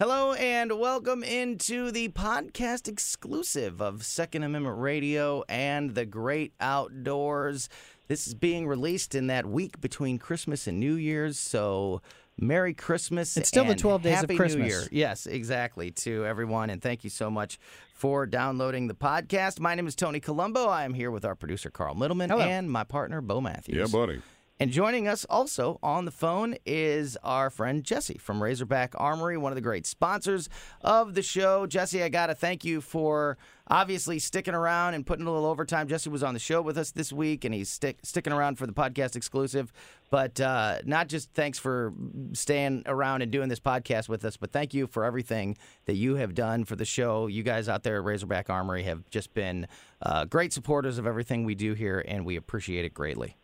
Hello 0.00 0.32
and 0.32 0.78
welcome 0.78 1.22
into 1.22 1.90
the 1.90 2.08
podcast 2.08 2.88
exclusive 2.88 3.82
of 3.82 4.02
Second 4.02 4.44
Amendment 4.44 4.78
Radio 4.78 5.44
and 5.46 5.94
the 5.94 6.06
Great 6.06 6.54
Outdoors. 6.58 7.68
This 8.08 8.26
is 8.26 8.32
being 8.32 8.66
released 8.66 9.14
in 9.14 9.26
that 9.26 9.44
week 9.44 9.78
between 9.78 10.18
Christmas 10.18 10.66
and 10.66 10.80
New 10.80 10.94
Year's, 10.94 11.38
so 11.38 12.00
Merry 12.38 12.72
Christmas. 12.72 13.36
It's 13.36 13.50
still 13.50 13.64
the 13.64 13.72
and 13.72 13.78
12 13.78 14.02
days 14.02 14.12
of 14.14 14.20
Happy 14.20 14.32
New 14.32 14.38
Christmas. 14.38 14.68
Year. 14.68 14.88
Yes, 14.90 15.26
exactly, 15.26 15.90
to 15.90 16.24
everyone, 16.24 16.70
and 16.70 16.80
thank 16.80 17.04
you 17.04 17.10
so 17.10 17.30
much 17.30 17.58
for 17.92 18.24
downloading 18.24 18.88
the 18.88 18.94
podcast. 18.94 19.60
My 19.60 19.74
name 19.74 19.86
is 19.86 19.94
Tony 19.94 20.18
Colombo. 20.18 20.66
I 20.66 20.84
am 20.84 20.94
here 20.94 21.10
with 21.10 21.26
our 21.26 21.34
producer, 21.34 21.68
Carl 21.68 21.94
Middleman, 21.94 22.30
Hello. 22.30 22.42
and 22.42 22.70
my 22.70 22.84
partner, 22.84 23.20
Bo 23.20 23.42
Matthews. 23.42 23.76
Yeah, 23.76 23.98
buddy. 23.98 24.22
And 24.60 24.70
joining 24.70 25.08
us 25.08 25.24
also 25.30 25.78
on 25.82 26.04
the 26.04 26.10
phone 26.10 26.54
is 26.66 27.16
our 27.24 27.48
friend 27.48 27.82
Jesse 27.82 28.18
from 28.18 28.42
Razorback 28.42 28.92
Armory, 28.94 29.38
one 29.38 29.52
of 29.52 29.56
the 29.56 29.62
great 29.62 29.86
sponsors 29.86 30.50
of 30.82 31.14
the 31.14 31.22
show. 31.22 31.66
Jesse, 31.66 32.02
I 32.02 32.10
got 32.10 32.26
to 32.26 32.34
thank 32.34 32.62
you 32.62 32.82
for 32.82 33.38
obviously 33.68 34.18
sticking 34.18 34.52
around 34.52 34.92
and 34.92 35.06
putting 35.06 35.26
a 35.26 35.32
little 35.32 35.48
overtime. 35.48 35.88
Jesse 35.88 36.10
was 36.10 36.22
on 36.22 36.34
the 36.34 36.40
show 36.40 36.60
with 36.60 36.76
us 36.76 36.90
this 36.90 37.10
week, 37.10 37.46
and 37.46 37.54
he's 37.54 37.70
stick, 37.70 38.00
sticking 38.02 38.34
around 38.34 38.56
for 38.56 38.66
the 38.66 38.74
podcast 38.74 39.16
exclusive. 39.16 39.72
But 40.10 40.38
uh, 40.38 40.80
not 40.84 41.08
just 41.08 41.32
thanks 41.32 41.58
for 41.58 41.94
staying 42.34 42.82
around 42.84 43.22
and 43.22 43.32
doing 43.32 43.48
this 43.48 43.60
podcast 43.60 44.10
with 44.10 44.26
us, 44.26 44.36
but 44.36 44.52
thank 44.52 44.74
you 44.74 44.86
for 44.86 45.04
everything 45.04 45.56
that 45.86 45.96
you 45.96 46.16
have 46.16 46.34
done 46.34 46.66
for 46.66 46.76
the 46.76 46.84
show. 46.84 47.28
You 47.28 47.42
guys 47.42 47.66
out 47.66 47.82
there 47.82 47.96
at 47.96 48.04
Razorback 48.04 48.50
Armory 48.50 48.82
have 48.82 49.08
just 49.08 49.32
been 49.32 49.66
uh, 50.02 50.26
great 50.26 50.52
supporters 50.52 50.98
of 50.98 51.06
everything 51.06 51.44
we 51.44 51.54
do 51.54 51.72
here, 51.72 52.04
and 52.06 52.26
we 52.26 52.36
appreciate 52.36 52.84
it 52.84 52.92
greatly. 52.92 53.38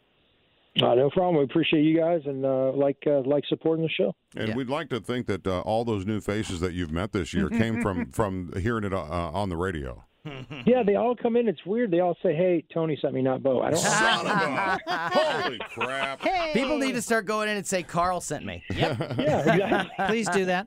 Uh, 0.83 0.95
no 0.95 1.11
problem. 1.11 1.37
We 1.37 1.45
appreciate 1.45 1.83
you 1.83 1.97
guys 1.97 2.21
and 2.27 2.45
uh, 2.45 2.73
like 2.73 2.99
uh, 3.07 3.21
like 3.21 3.45
supporting 3.49 3.85
the 3.85 3.91
show. 3.91 4.15
And 4.37 4.49
Yeah. 4.49 4.55
we'd 4.55 4.69
like 4.69 4.89
to 4.91 5.01
think 5.01 5.27
that 5.27 5.47
uh, 5.47 5.61
all 5.61 5.85
those 5.85 6.05
new 6.07 6.21
faces 6.21 6.61
that 6.61 6.73
you've 6.75 6.93
met 6.93 7.13
this 7.13 7.33
year 7.33 7.49
came 7.63 7.81
from 7.83 8.11
from 8.13 8.53
hearing 8.61 8.85
it 8.85 8.93
uh, 8.93 9.01
on 9.01 9.49
the 9.49 9.57
radio. 9.57 10.05
Yeah, 10.67 10.83
they 10.85 10.97
all 10.97 11.15
come 11.15 11.37
in. 11.37 11.47
It's 11.47 11.65
weird. 11.65 11.93
They 11.93 12.01
all 12.01 12.17
say, 12.21 12.35
"Hey, 12.35 12.65
Tony 12.75 12.99
sent 13.01 13.15
me, 13.15 13.23
not 13.23 13.45
Bo." 13.45 13.61
I 13.63 13.71
don't. 13.71 13.79
Son 13.79 14.27
of 14.27 14.33
a 14.33 14.79
holy 14.89 15.59
crap! 15.71 16.21
People 16.53 16.79
need 16.79 16.95
to 16.97 17.03
start 17.03 17.27
going 17.27 17.49
in 17.49 17.57
and 17.57 17.65
say, 17.65 17.85
Carl 17.85 18.21
sent 18.21 18.45
me. 18.45 18.65
Yep. 18.75 18.99
yeah, 19.19 19.39
exactly. 19.55 20.07
Please 20.09 20.29
do 20.31 20.47
that. 20.47 20.67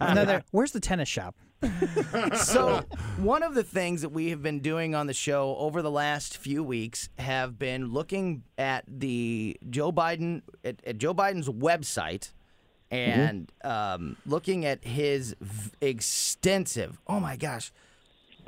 Another. 0.00 0.42
Where's 0.50 0.72
the 0.72 0.80
tennis 0.80 1.10
shop? 1.10 1.34
So, 2.34 2.84
one 3.16 3.42
of 3.42 3.54
the 3.54 3.62
things 3.62 4.02
that 4.02 4.10
we 4.10 4.30
have 4.30 4.42
been 4.42 4.60
doing 4.60 4.94
on 4.94 5.06
the 5.06 5.14
show 5.14 5.56
over 5.58 5.82
the 5.82 5.90
last 5.90 6.36
few 6.36 6.62
weeks 6.62 7.08
have 7.18 7.58
been 7.58 7.92
looking 7.92 8.42
at 8.58 8.84
the 8.86 9.56
Joe 9.70 9.90
Biden, 9.92 10.42
at, 10.64 10.76
at 10.86 10.98
Joe 10.98 11.14
Biden's 11.14 11.48
website 11.48 12.32
and 12.90 13.50
um, 13.64 14.16
looking 14.26 14.64
at 14.64 14.84
his 14.84 15.34
v- 15.40 15.70
extensive, 15.80 17.00
oh 17.06 17.20
my 17.20 17.36
gosh. 17.36 17.72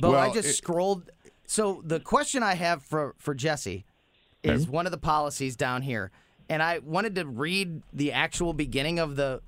But 0.01 0.15
I 0.15 0.33
just 0.33 0.49
it- 0.49 0.55
scrolled. 0.55 1.11
So, 1.47 1.83
the 1.85 1.99
question 1.99 2.43
I 2.43 2.55
have 2.55 2.83
for, 2.83 3.15
for 3.19 3.35
Jesse 3.35 3.87
is 4.43 4.69
one 4.69 4.87
of 4.87 4.93
the 4.93 4.99
policies 4.99 5.57
down 5.57 5.83
here. 5.83 6.11
And 6.51 6.63
I 6.63 6.79
wanted 6.79 7.15
to 7.17 7.27
read 7.27 7.83
the 7.93 8.13
actual 8.13 8.53
beginning 8.53 8.99
of 8.99 9.17
the 9.17 9.41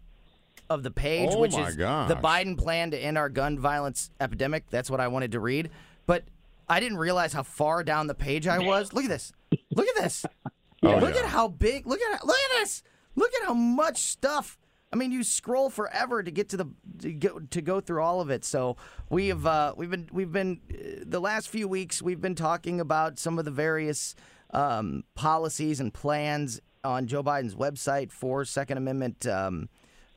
of 0.70 0.84
the 0.84 0.90
page, 0.90 1.30
Oh 1.32 1.40
which 1.40 1.56
is 1.56 1.76
the. 1.76 2.18
Biden 2.22 2.56
plan 2.56 2.92
to 2.92 2.98
end 2.98 3.18
our 3.18 3.28
gun 3.28 3.58
violence 3.58 4.10
epidemic. 4.20 4.70
That's 4.70 4.88
what 4.88 5.00
I 5.00 5.08
wanted 5.08 5.32
to 5.32 5.40
read. 5.40 5.70
But 6.06 6.24
I 6.68 6.78
didn't 6.80 6.98
realize 6.98 7.32
how 7.32 7.42
far 7.42 7.82
down 7.82 8.06
the 8.06 8.14
page 8.14 8.46
I 8.46 8.60
was. 8.60 8.92
Look 8.92 9.04
at 9.04 9.10
this. 9.10 9.32
Look 9.74 9.88
at 9.88 10.02
this. 10.02 10.24
Oh, 10.82 10.96
look 10.96 11.14
yeah. 11.14 11.20
at 11.20 11.26
how 11.26 11.46
big. 11.46 11.86
Look 11.86 12.00
at 12.00 12.24
look 12.24 12.38
at 12.38 12.60
this. 12.62 12.82
Look 13.14 13.30
at 13.34 13.46
how 13.46 13.52
much 13.52 13.98
stuff. 13.98 14.58
I 14.90 14.96
mean, 14.96 15.12
you 15.12 15.22
scroll 15.22 15.68
forever 15.68 16.22
to 16.22 16.30
get 16.30 16.48
to 16.48 16.56
the 16.56 16.66
to 17.00 17.12
go, 17.12 17.38
to 17.38 17.60
go 17.60 17.80
through 17.80 18.02
all 18.02 18.22
of 18.22 18.30
it. 18.30 18.46
So 18.46 18.78
we 19.10 19.28
have 19.28 19.44
uh, 19.44 19.74
we've 19.76 19.90
been 19.90 20.08
we've 20.10 20.32
been 20.32 20.60
uh, 20.72 21.04
the 21.04 21.20
last 21.20 21.50
few 21.50 21.68
weeks 21.68 22.00
we've 22.00 22.22
been 22.22 22.34
talking 22.34 22.80
about 22.80 23.18
some 23.18 23.38
of 23.38 23.44
the 23.44 23.50
various 23.50 24.14
um, 24.54 25.04
policies 25.14 25.80
and 25.80 25.92
plans 25.92 26.62
on 26.82 27.06
Joe 27.06 27.22
Biden's 27.22 27.54
website 27.54 28.10
for 28.10 28.46
Second 28.46 28.78
Amendment 28.78 29.26
um, 29.26 29.68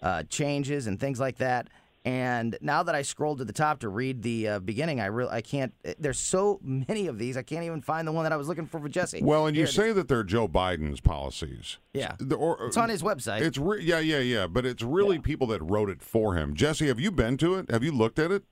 uh, 0.04 0.24
changes 0.30 0.86
and 0.86 1.00
things 1.00 1.20
like 1.20 1.38
that. 1.38 1.70
And 2.06 2.58
now 2.60 2.84
that 2.84 2.94
I 2.96 3.02
scrolled 3.02 3.38
to 3.38 3.46
the 3.46 3.54
top 3.54 3.80
to 3.80 3.88
read 3.88 4.22
the 4.24 4.48
uh, 4.50 4.60
beginning, 4.60 5.00
I 5.00 5.06
really 5.06 5.30
I 5.32 5.40
can't. 5.40 5.74
There's 5.98 6.20
so 6.20 6.60
many 6.62 7.08
of 7.08 7.18
these, 7.18 7.38
I 7.38 7.44
can't 7.44 7.64
even 7.64 7.82
find 7.82 8.06
the 8.06 8.12
one 8.12 8.24
that 8.26 8.34
I 8.34 8.36
was 8.36 8.50
looking 8.50 8.66
for 8.66 8.82
for 8.82 8.90
Jesse. 8.90 9.24
Well, 9.24 9.48
and 9.48 9.56
you 9.56 9.62
Here 9.62 9.68
it 9.68 9.70
is. 9.70 9.76
say 9.76 9.92
that 9.94 10.10
they're 10.10 10.26
Joe 10.26 10.50
Biden's 10.50 11.00
policies. 11.00 11.78
Yeah. 11.94 12.16
The- 12.20 12.36
or- 12.36 12.68
it's 12.68 12.76
on 12.76 12.90
his 12.90 13.02
website. 13.02 13.40
It's 13.40 13.58
re- 13.58 13.82
yeah, 13.82 14.00
yeah, 14.00 14.20
yeah, 14.20 14.48
but 14.48 14.66
it's 14.66 14.84
really 14.84 15.18
people 15.18 15.48
that 15.48 15.62
wrote 15.62 15.90
it 15.90 16.02
for 16.04 16.36
him. 16.36 16.56
Jesse, 16.56 16.88
have 16.88 17.00
you 17.00 17.10
been 17.10 17.38
to 17.38 17.56
it? 17.56 17.72
Have 17.72 17.86
you 17.86 17.94
looked 17.94 18.20
at 18.20 18.32
it? 18.34 18.44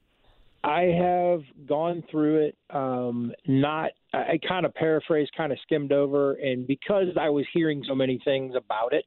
I 0.64 0.84
have 0.84 1.42
gone 1.68 2.04
through 2.10 2.46
it. 2.46 2.58
Um, 2.70 3.34
not. 3.48 3.92
I, 4.14 4.18
I 4.18 4.40
kind 4.48 4.66
of 4.66 4.74
paraphrased, 4.76 5.32
kind 5.36 5.52
of 5.52 5.58
skimmed 5.64 5.92
over, 5.92 6.36
and 6.36 6.66
because 6.66 7.08
I 7.20 7.30
was 7.30 7.46
hearing 7.54 7.84
so 7.86 7.96
many 7.96 8.18
things 8.24 8.54
about 8.56 8.94
it, 8.94 9.04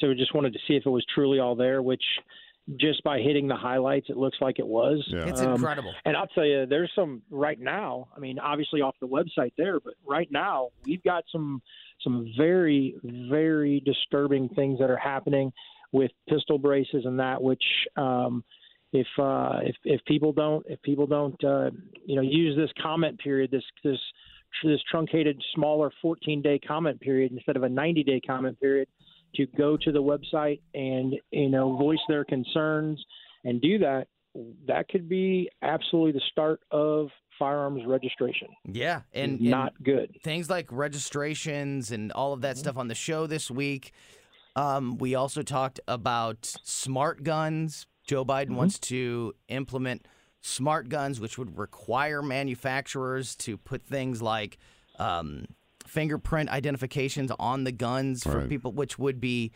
so 0.00 0.08
we 0.08 0.14
just 0.14 0.34
wanted 0.34 0.52
to 0.52 0.58
see 0.66 0.74
if 0.74 0.86
it 0.86 0.90
was 0.90 1.04
truly 1.14 1.38
all 1.38 1.54
there. 1.54 1.82
Which, 1.82 2.02
just 2.76 3.02
by 3.04 3.18
hitting 3.20 3.46
the 3.46 3.56
highlights, 3.56 4.06
it 4.08 4.16
looks 4.16 4.38
like 4.40 4.58
it 4.58 4.66
was. 4.66 5.04
Yeah. 5.08 5.26
it's 5.26 5.40
Um, 5.40 5.52
incredible. 5.54 5.92
And 6.04 6.16
I'll 6.16 6.26
tell 6.28 6.44
you, 6.44 6.66
there's 6.66 6.90
some 6.94 7.22
right 7.30 7.58
now. 7.60 8.08
I 8.16 8.18
mean, 8.20 8.38
obviously 8.38 8.80
off 8.80 8.96
the 9.00 9.08
website 9.08 9.52
there, 9.56 9.78
but 9.80 9.94
right 10.06 10.30
now 10.30 10.70
we've 10.84 11.02
got 11.02 11.24
some 11.30 11.62
some 12.02 12.32
very 12.36 12.96
very 13.04 13.80
disturbing 13.80 14.48
things 14.50 14.78
that 14.80 14.90
are 14.90 14.96
happening 14.98 15.52
with 15.92 16.10
pistol 16.28 16.58
braces 16.58 17.04
and 17.04 17.18
that. 17.20 17.40
Which, 17.42 17.62
um, 17.96 18.44
if 18.92 19.06
uh, 19.18 19.60
if 19.62 19.76
if 19.84 20.04
people 20.04 20.32
don't 20.32 20.64
if 20.68 20.80
people 20.82 21.06
don't 21.06 21.42
uh, 21.44 21.70
you 22.04 22.16
know 22.16 22.22
use 22.22 22.56
this 22.56 22.70
comment 22.82 23.18
period, 23.20 23.50
this 23.50 23.64
this 23.84 23.98
this 24.64 24.80
truncated 24.90 25.40
smaller 25.54 25.90
14 26.00 26.40
day 26.40 26.58
comment 26.58 27.00
period 27.00 27.30
instead 27.32 27.56
of 27.56 27.62
a 27.62 27.68
90 27.68 28.02
day 28.04 28.20
comment 28.20 28.58
period 28.58 28.88
to 29.36 29.46
go 29.56 29.76
to 29.76 29.92
the 29.92 30.02
website 30.02 30.60
and 30.74 31.14
you 31.30 31.48
know 31.48 31.76
voice 31.76 31.98
their 32.08 32.24
concerns 32.24 33.02
and 33.44 33.60
do 33.60 33.78
that 33.78 34.08
that 34.66 34.88
could 34.88 35.08
be 35.08 35.48
absolutely 35.62 36.12
the 36.12 36.22
start 36.30 36.60
of 36.70 37.08
firearms 37.38 37.82
registration. 37.86 38.48
Yeah, 38.64 39.02
and, 39.12 39.40
and 39.40 39.50
not 39.50 39.72
good. 39.82 40.18
things 40.22 40.50
like 40.50 40.70
registrations 40.70 41.90
and 41.90 42.12
all 42.12 42.32
of 42.32 42.40
that 42.42 42.58
stuff 42.58 42.76
on 42.76 42.88
the 42.88 42.94
show 42.94 43.26
this 43.26 43.50
week. 43.50 43.92
Um, 44.54 44.96
we 44.98 45.14
also 45.14 45.42
talked 45.42 45.80
about 45.86 46.46
smart 46.62 47.22
guns. 47.22 47.86
Joe 48.06 48.24
Biden 48.24 48.50
wants 48.50 48.78
to 48.80 49.34
implement 49.48 50.06
smart 50.40 50.88
guns, 50.88 51.20
which 51.20 51.36
would 51.36 51.58
require 51.58 52.22
manufacturers 52.22 53.36
to 53.36 53.58
put 53.58 53.82
things 53.82 54.22
like 54.22 54.58
um, 54.98 55.46
fingerprint 55.86 56.50
identifications 56.50 57.30
on 57.38 57.64
the 57.64 57.72
guns 57.72 58.22
for 58.22 58.38
Right. 58.40 58.48
people, 58.48 58.72
which 58.72 58.98
would 58.98 59.20
be, 59.20 59.52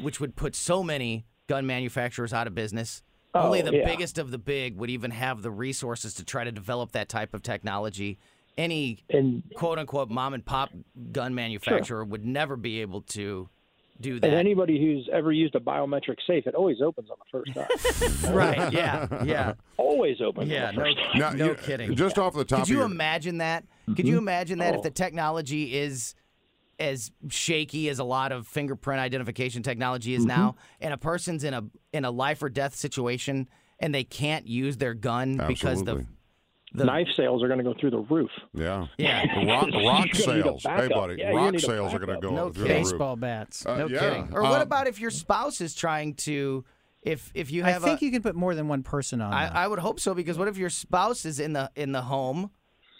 which 0.00 0.20
would 0.20 0.36
put 0.36 0.54
so 0.54 0.82
many 0.82 1.24
gun 1.46 1.66
manufacturers 1.66 2.32
out 2.32 2.46
of 2.46 2.54
business. 2.54 3.02
Oh, 3.34 3.42
Only 3.46 3.62
the 3.62 3.72
yeah. 3.76 3.84
biggest 3.84 4.18
of 4.18 4.30
the 4.30 4.38
big 4.38 4.76
would 4.76 4.90
even 4.90 5.10
have 5.10 5.42
the 5.42 5.50
resources 5.50 6.14
to 6.14 6.24
try 6.24 6.44
to 6.44 6.52
develop 6.52 6.92
that 6.92 7.08
type 7.08 7.34
of 7.34 7.42
technology. 7.42 8.18
Any 8.56 9.04
And 9.10 9.42
quote 9.54 9.78
unquote 9.78 10.10
mom 10.10 10.34
and 10.34 10.44
pop 10.44 10.70
gun 11.12 11.34
manufacturer 11.34 12.04
would 12.04 12.24
never 12.24 12.56
be 12.56 12.80
able 12.80 13.02
to 13.02 13.48
do 14.00 14.18
that. 14.20 14.28
and 14.28 14.36
anybody 14.36 14.78
who's 14.80 15.08
ever 15.12 15.32
used 15.32 15.54
a 15.56 15.60
biometric 15.60 16.16
safe, 16.26 16.46
it 16.46 16.54
always 16.54 16.80
opens 16.80 17.08
on 17.10 17.16
the 17.18 17.30
first 17.30 17.52
time. 18.22 18.34
right? 18.34 18.72
Yeah, 18.72 19.24
yeah, 19.24 19.54
always 19.76 20.20
opens. 20.20 20.48
yeah. 20.50 20.68
on 20.68 20.74
the 20.76 20.80
No, 20.82 20.94
time. 20.94 21.18
Now, 21.18 21.30
no 21.30 21.46
you- 21.50 21.54
kidding. 21.56 21.94
Just 21.96 22.16
off 22.18 22.34
the 22.34 22.44
top 22.44 22.60
Could 22.60 22.62
of 22.62 22.68
you 22.70 22.76
your 22.76 22.86
imagine 22.86 23.38
that? 23.38 23.64
Could 23.94 24.06
you 24.08 24.18
imagine 24.18 24.58
that 24.58 24.74
if 24.74 24.80
Oh. 24.80 24.82
the 24.82 24.90
technology 24.90 25.74
is 25.76 26.14
as 26.78 27.10
shaky 27.28 27.88
as 27.88 27.98
a 27.98 28.04
lot 28.04 28.30
of 28.30 28.46
fingerprint 28.46 29.00
identification 29.00 29.62
technology 29.62 30.14
is 30.14 30.24
now, 30.24 30.54
and 30.80 30.94
a 30.94 30.96
person's 30.98 31.42
in 31.44 31.52
a 31.54 31.64
in 31.92 32.04
a 32.04 32.10
life 32.10 32.42
or 32.42 32.48
death 32.48 32.74
situation 32.76 33.48
and 33.80 33.94
they 33.94 34.04
can't 34.04 34.46
use 34.46 34.76
their 34.76 34.94
gun 34.94 35.40
because 35.48 35.82
the 35.84 36.06
the 36.74 36.84
Knife 36.84 37.08
sales 37.16 37.42
are 37.42 37.46
going 37.46 37.58
to 37.58 37.64
go 37.64 37.72
through 37.80 37.90
the 37.92 38.00
roof. 38.00 38.30
Yeah. 38.52 38.88
Yeah. 38.98 39.24
The 39.40 39.46
rock, 39.46 39.62
rock 39.62 39.72
gonna 39.72 39.96
need 40.04 40.12
a 40.12 40.16
sales. 40.16 40.62
Hey, 40.64 40.88
buddy. 40.88 41.16
Yeah, 41.18 41.28
rock 41.30 41.36
gonna 41.36 41.50
need 41.52 41.62
a 41.62 41.66
sales 41.66 41.94
are 41.94 41.98
going 41.98 42.20
to 42.20 42.28
go 42.28 42.34
No 42.34 42.50
through 42.50 42.64
the 42.64 42.74
roof. 42.74 42.78
Baseball 42.84 43.16
bats. 43.16 43.64
Uh, 43.64 43.76
no 43.78 43.86
yeah. 43.86 43.98
kidding. 44.00 44.28
Or 44.34 44.42
what 44.42 44.56
Um, 44.56 44.60
about 44.62 44.86
if 44.86 45.00
your 45.00 45.10
spouse 45.10 45.60
is 45.62 45.74
trying 45.74 46.14
to 46.16 46.64
if 47.02 47.30
if 47.34 47.50
you 47.50 47.62
have, 47.62 47.82
I 47.82 47.86
think 47.86 48.02
a, 48.02 48.04
you 48.04 48.10
can 48.10 48.22
put 48.22 48.34
more 48.34 48.54
than 48.54 48.68
one 48.68 48.82
person 48.82 49.22
on. 49.22 49.32
I. 49.32 49.64
I 49.64 49.66
would 49.66 49.78
hope 49.78 49.98
so 49.98 50.12
because 50.14 50.36
what 50.36 50.46
if 50.48 50.58
your 50.58 50.68
spouse 50.68 51.24
is 51.24 51.40
in 51.40 51.54
the 51.54 51.70
in 51.74 51.92
the 51.92 52.02
home 52.02 52.50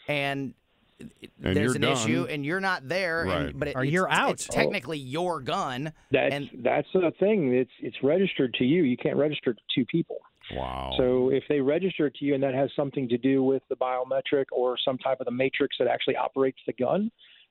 and 0.08 0.54
And 1.00 1.56
there's 1.56 1.74
an 1.76 1.82
done. 1.82 1.92
issue 1.92 2.26
and 2.28 2.44
you're 2.44 2.60
not 2.60 2.88
there 2.88 3.24
Right. 3.24 3.46
and, 3.46 3.58
but 3.58 3.68
it, 3.68 3.76
Or 3.76 3.82
it's- 3.82 3.92
you're 3.92 4.10
out. 4.10 4.32
it's 4.32 4.46
technically 4.48 4.98
your 4.98 5.40
gun 5.40 5.92
That's 6.10 6.34
and 6.34 6.50
that's 6.62 6.88
the 6.92 7.12
thing. 7.20 7.54
It's 7.54 7.70
it's 7.80 7.96
registered 8.02 8.54
to 8.54 8.64
you. 8.64 8.82
You 8.82 8.96
can't 8.96 9.16
register 9.16 9.54
to 9.54 9.60
two 9.74 9.84
people. 9.86 10.16
Wow. 10.52 10.94
So 10.96 11.30
if 11.30 11.44
they 11.48 11.60
register 11.60 12.06
it 12.06 12.14
to 12.16 12.24
you 12.24 12.34
and 12.34 12.42
that 12.42 12.54
has 12.54 12.70
something 12.74 13.08
to 13.10 13.18
do 13.18 13.42
with 13.42 13.62
the 13.68 13.76
biometric 13.76 14.46
or 14.50 14.76
some 14.84 14.98
type 14.98 15.20
of 15.20 15.26
the 15.26 15.30
matrix 15.30 15.76
that 15.78 15.86
actually 15.88 16.16
operates 16.16 16.58
the 16.66 16.72
gun, 16.72 17.10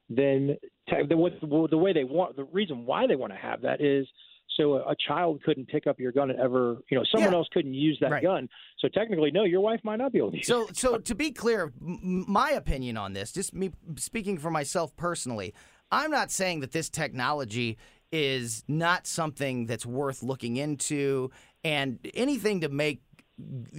then 0.10 0.58
te- 0.90 1.04
the, 1.08 1.16
what, 1.16 1.34
the 1.70 1.78
way 1.78 1.94
they 1.94 2.04
want 2.04 2.36
the 2.36 2.46
reason 2.46 2.86
why 2.86 3.06
they 3.08 3.16
want 3.16 3.32
to 3.32 3.38
have 3.40 3.62
that 3.62 3.82
is 3.82 4.08
so 4.58 4.74
a, 4.74 4.92
a 4.92 4.96
child 5.08 5.42
couldn't 5.44 5.68
pick 5.68 5.88
up 5.88 6.00
your 6.00 6.12
gun 6.12 6.30
and 6.30 6.40
ever 6.40 6.78
you 6.90 6.98
know 6.98 7.04
someone 7.12 7.32
Yeah. 7.32 7.38
else 7.38 7.48
couldn't 7.54 7.74
use 7.74 7.98
that 8.02 8.12
Right. 8.12 8.24
gun. 8.24 8.50
So 8.80 8.88
technically, 8.88 9.32
no, 9.32 9.44
your 9.44 9.62
wife 9.62 9.80
might 9.84 9.98
not 9.98 10.12
be 10.12 10.18
able 10.18 10.32
to 10.32 10.38
use. 10.38 10.48
So, 10.48 10.68
so 10.74 10.98
to 10.98 11.16
be 11.16 11.32
clear, 11.32 11.72
m- 11.82 12.26
my 12.28 12.52
opinion 12.52 12.98
on 12.98 13.14
this, 13.14 13.32
just 13.32 13.54
me 13.54 13.72
speaking 13.96 14.38
for 14.38 14.52
myself 14.52 14.96
personally, 14.98 15.54
I'm 15.92 16.12
not 16.12 16.32
saying 16.32 16.60
that 16.62 16.72
this 16.72 16.90
technology 16.90 17.78
is 18.12 18.64
not 18.68 19.08
something 19.08 19.66
that's 19.66 19.86
worth 19.86 20.24
looking 20.24 20.58
into, 20.58 21.30
and 21.64 22.00
anything 22.14 22.62
to 22.62 22.70
make 22.70 23.02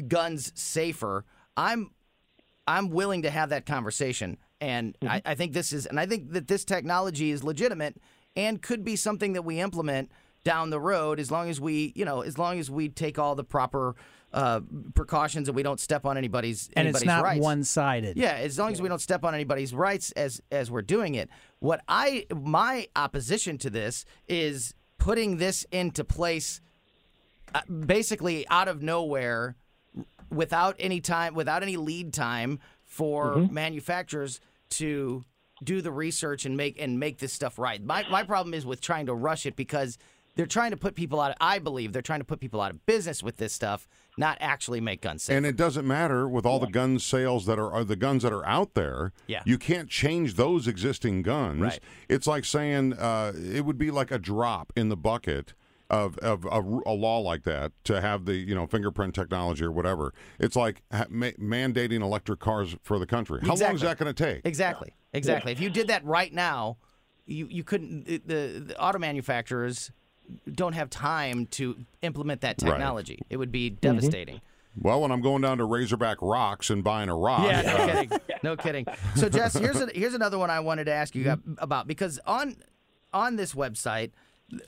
guns 0.07 0.53
safer. 0.55 1.25
I'm, 1.57 1.91
I'm 2.67 2.91
willing 2.91 3.23
to 3.23 3.31
have 3.31 3.49
that 3.51 3.67
conversation, 3.67 4.37
and 4.61 4.97
I, 5.03 5.07
mm-hmm. 5.07 5.29
I 5.29 5.35
think 5.35 5.53
this 5.53 5.73
is, 5.73 5.87
and 5.87 5.99
I 5.99 6.07
think 6.07 6.33
that 6.33 6.47
this 6.49 6.65
technology 6.65 7.31
is 7.31 7.43
legitimate 7.43 7.97
and 8.37 8.61
could 8.61 8.85
be 8.85 8.97
something 8.97 9.33
that 9.33 9.43
we 9.43 9.59
implement 9.61 10.11
down 10.45 10.71
the 10.71 10.81
road 10.81 11.21
as 11.21 11.31
long 11.31 11.49
as 11.51 11.61
we, 11.61 11.93
you 11.97 12.05
know, 12.05 12.23
as 12.23 12.39
long 12.39 12.59
as 12.59 12.71
we 12.71 12.89
take 12.89 13.19
all 13.19 13.35
the 13.35 13.45
proper 13.45 13.95
uh, 14.33 14.61
precautions 14.95 15.49
and 15.49 15.57
we 15.57 15.63
don't 15.63 15.81
step 15.81 16.05
on 16.05 16.17
anybody's 16.19 16.69
and 16.77 16.87
it's 16.89 17.05
not 17.05 17.23
rights. 17.25 17.41
one-sided. 17.43 18.17
Yeah, 18.17 18.33
as 18.35 18.59
long 18.59 18.73
as 18.73 18.81
we 18.83 18.89
don't 18.89 19.01
step 19.01 19.25
on 19.25 19.35
anybody's 19.35 19.73
rights 19.75 20.13
as 20.13 20.41
as 20.53 20.71
we're 20.71 20.83
doing 20.83 21.15
it. 21.15 21.31
What 21.61 21.81
I 21.89 22.27
my 22.35 22.89
opposition 22.95 23.57
to 23.59 23.71
this 23.71 24.05
is 24.29 24.75
putting 24.99 25.39
this 25.39 25.65
into 25.73 26.05
place 26.05 26.61
uh, 27.55 27.63
basically 27.87 28.47
out 28.51 28.69
of 28.69 28.83
nowhere 28.83 29.57
without 30.31 30.77
any 30.79 31.01
time 31.01 31.35
without 31.35 31.63
any 31.63 31.77
lead 31.77 32.13
time 32.13 32.59
for 32.85 33.37
Mm-hmm. 33.37 33.55
manufacturers 33.55 34.41
to 34.71 35.23
do 35.65 35.81
the 35.81 35.91
research 35.91 36.45
and 36.45 36.57
make 36.57 36.81
and 36.81 37.01
make 37.01 37.19
this 37.19 37.33
stuff 37.33 37.59
right. 37.59 37.83
My 37.83 38.05
my 38.11 38.23
problem 38.25 38.53
is 38.55 38.67
with 38.67 38.81
trying 38.81 39.07
to 39.07 39.15
rush 39.15 39.47
it 39.47 39.57
because 39.57 39.97
they're 40.39 40.47
trying 40.47 40.71
to 40.71 40.77
put 40.77 40.95
people 40.95 41.21
out. 41.21 41.33
Of, 41.33 41.37
I 41.41 41.59
believe 41.59 41.93
they're 41.93 42.01
trying 42.01 42.21
to 42.21 42.25
put 42.25 42.39
people 42.39 42.61
out 42.61 42.71
of 42.71 42.87
business 42.87 43.25
with 43.25 43.39
this 43.39 43.53
stuff, 43.53 43.89
not 44.17 44.39
actually 44.41 44.81
make 44.81 45.01
guns 45.01 45.25
safe. 45.25 45.37
And 45.37 45.45
it 45.45 45.57
doesn't 45.57 45.85
matter 45.85 46.29
with 46.29 46.47
all 46.47 46.61
the 46.61 46.69
gun 46.69 47.01
sales 47.01 47.45
that 47.47 47.59
are, 47.59 47.73
are 47.73 47.83
the 47.83 47.97
guns 47.97 48.23
that 48.23 48.33
are 48.33 48.47
out 48.47 48.75
there. 48.75 49.13
Yeah. 49.27 49.43
You 49.45 49.59
can't 49.59 49.91
change 49.91 50.35
those 50.35 50.69
existing 50.69 51.23
guns. 51.23 51.61
Right. 51.61 51.81
It's 52.09 52.29
like 52.29 52.45
saying 52.45 52.93
uh, 52.93 53.33
it 53.37 53.65
would 53.65 53.79
be 53.79 53.91
like 53.91 54.13
a 54.13 54.19
drop 54.19 54.73
in 54.77 54.91
the 54.91 54.97
bucket 54.97 55.55
of, 55.91 56.17
of, 56.19 56.45
a 56.45 56.61
a 56.87 56.95
law 56.95 57.19
like 57.19 57.43
that 57.43 57.73
to 57.85 58.01
have 58.01 58.25
the 58.25 58.35
you 58.35 58.55
know 58.55 58.67
fingerprint 58.69 59.17
technology 59.17 59.65
or 59.65 59.73
whatever. 59.73 60.15
It's 60.39 60.55
like 60.55 60.83
ha- 60.93 61.07
ma- 61.09 61.31
mandating 61.41 62.01
electric 62.01 62.39
cars 62.39 62.77
for 62.85 63.01
the 63.01 63.07
country. 63.07 63.41
How 63.43 63.57
long 63.57 63.75
is 63.75 63.81
that 63.81 63.99
going 63.99 64.15
to 64.15 64.25
take? 64.25 64.43
Exactly. 64.45 64.95
Exactly. 65.13 65.51
If 65.51 65.61
you 65.61 65.71
did 65.71 65.89
that 65.89 66.05
right 66.05 66.33
now, 66.33 66.77
you 67.27 67.49
you 67.51 67.65
couldn't. 67.65 68.05
The, 68.05 68.61
the 68.61 68.81
auto 68.81 68.99
manufacturers 69.01 69.91
don't 70.53 70.75
have 70.75 70.91
time 70.91 71.47
to 71.47 71.77
implement 72.03 72.41
that 72.43 72.61
Right. 72.63 72.71
technology. 72.73 73.21
It 73.31 73.37
would 73.37 73.53
be 73.53 73.71
Mm-hmm. 73.71 73.81
devastating. 73.81 74.41
Well, 74.81 75.01
when 75.01 75.11
I'm 75.11 75.21
going 75.23 75.43
down 75.43 75.59
to 75.59 75.65
Razorback 75.65 76.19
Rocks 76.21 76.71
and 76.71 76.85
buying 76.85 77.09
a 77.09 77.17
rock, 77.17 77.45
Yeah, 77.45 77.63
no 77.63 77.69
uh, 77.77 77.87
kidding. 77.87 78.21
No 78.45 78.57
kidding. 78.57 78.87
So, 79.17 79.29
Jess, 79.29 79.55
here's 79.59 79.81
a, 79.81 79.87
here's 79.93 80.15
another 80.15 80.39
one 80.39 80.51
I 80.51 80.61
wanted 80.61 80.85
to 80.85 80.93
ask 80.93 81.15
you 81.15 81.25
Mm-hmm. 81.25 81.55
about 81.59 81.87
because 81.89 82.21
on 82.27 82.57
on 83.13 83.37
this 83.37 83.55
website, 83.55 84.13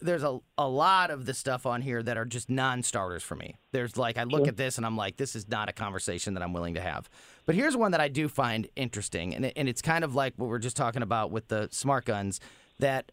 there's 0.03 0.25
a 0.25 0.41
a 0.59 0.67
lot 0.69 1.11
of 1.11 1.27
the 1.27 1.35
stuff 1.35 1.65
on 1.65 1.81
here 1.83 2.03
that 2.03 2.17
are 2.19 2.25
just 2.25 2.51
non-starters 2.51 3.23
for 3.23 3.37
me. 3.37 3.55
There's 3.73 3.97
like 3.97 4.19
I 4.19 4.25
look 4.25 4.49
at 4.49 4.57
this 4.57 4.79
and 4.79 4.85
I'm 4.87 4.97
like, 4.97 5.17
this 5.17 5.37
is 5.37 5.49
not 5.49 5.69
a 5.69 5.73
conversation 5.73 6.35
that 6.35 6.43
I'm 6.43 6.53
willing 6.53 6.75
to 6.75 6.81
have. 6.81 7.09
But 7.47 7.55
here's 7.55 7.77
one 7.77 7.93
that 7.93 8.01
I 8.01 8.09
do 8.09 8.29
find 8.29 8.67
interesting, 8.77 9.35
and 9.35 9.45
it, 9.47 9.53
and 9.57 9.69
it's 9.69 9.83
kind 9.83 10.03
of 10.03 10.15
like 10.15 10.35
what 10.37 10.49
we're 10.49 10.59
just 10.59 10.77
talking 10.77 11.03
about 11.03 11.31
with 11.31 11.49
the 11.49 11.69
smart 11.71 12.05
guns 12.07 12.41
that. 12.81 13.13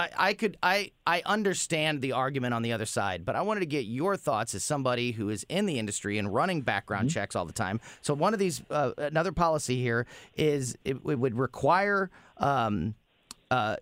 I, 0.00 0.08
I 0.16 0.34
could 0.34 0.56
I 0.62 0.92
I 1.06 1.22
understand 1.26 2.00
the 2.00 2.12
argument 2.12 2.54
on 2.54 2.62
the 2.62 2.72
other 2.72 2.86
side, 2.86 3.26
but 3.26 3.36
I 3.36 3.42
wanted 3.42 3.60
to 3.60 3.66
get 3.66 3.84
your 3.84 4.16
thoughts 4.16 4.54
as 4.54 4.64
somebody 4.64 5.12
who 5.12 5.28
is 5.28 5.44
in 5.50 5.66
the 5.66 5.78
industry 5.78 6.16
and 6.16 6.32
running 6.32 6.62
background 6.62 7.10
checks 7.10 7.36
all 7.36 7.44
the 7.44 7.52
time. 7.52 7.80
So 8.00 8.14
one 8.14 8.32
of 8.32 8.40
these 8.40 8.62
uh, 8.70 8.92
another 8.96 9.32
policy 9.32 9.80
here 9.80 10.06
is 10.36 10.76
it, 10.86 10.96
it 11.06 11.18
would 11.18 11.36
require 11.36 12.10
um, 12.38 12.94
uh, 13.50 13.76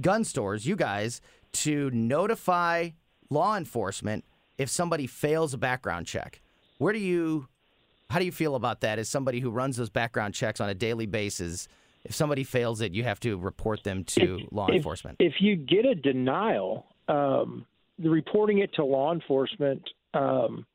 gun 0.00 0.24
stores, 0.24 0.66
you 0.66 0.76
guys, 0.76 1.22
to 1.52 1.90
notify 1.90 2.90
law 3.30 3.56
enforcement 3.56 4.24
if 4.58 4.68
somebody 4.68 5.06
fails 5.06 5.54
a 5.54 5.58
background 5.58 6.06
check. 6.06 6.42
Where 6.76 6.92
do 6.92 6.98
you 6.98 7.48
how 8.10 8.18
do 8.18 8.26
you 8.26 8.32
feel 8.32 8.56
about 8.56 8.82
that 8.82 8.98
as 8.98 9.08
somebody 9.08 9.40
who 9.40 9.50
runs 9.50 9.78
those 9.78 9.90
background 9.90 10.34
checks 10.34 10.60
on 10.60 10.68
a 10.68 10.74
daily 10.74 11.06
basis? 11.06 11.66
If 12.08 12.14
somebody 12.14 12.44
fails 12.44 12.80
it, 12.80 12.92
you 12.92 13.04
have 13.04 13.20
to 13.20 13.36
report 13.36 13.84
them 13.84 14.04
to 14.04 14.40
law 14.50 14.68
if, 14.68 14.76
enforcement. 14.76 15.16
If 15.20 15.34
you 15.40 15.56
get 15.56 15.84
a 15.84 15.94
denial, 15.94 16.86
um, 17.08 17.66
the 17.98 18.10
reporting 18.10 18.58
it 18.58 18.72
to 18.74 18.84
law 18.84 19.12
enforcement, 19.12 19.82
um, 20.14 20.66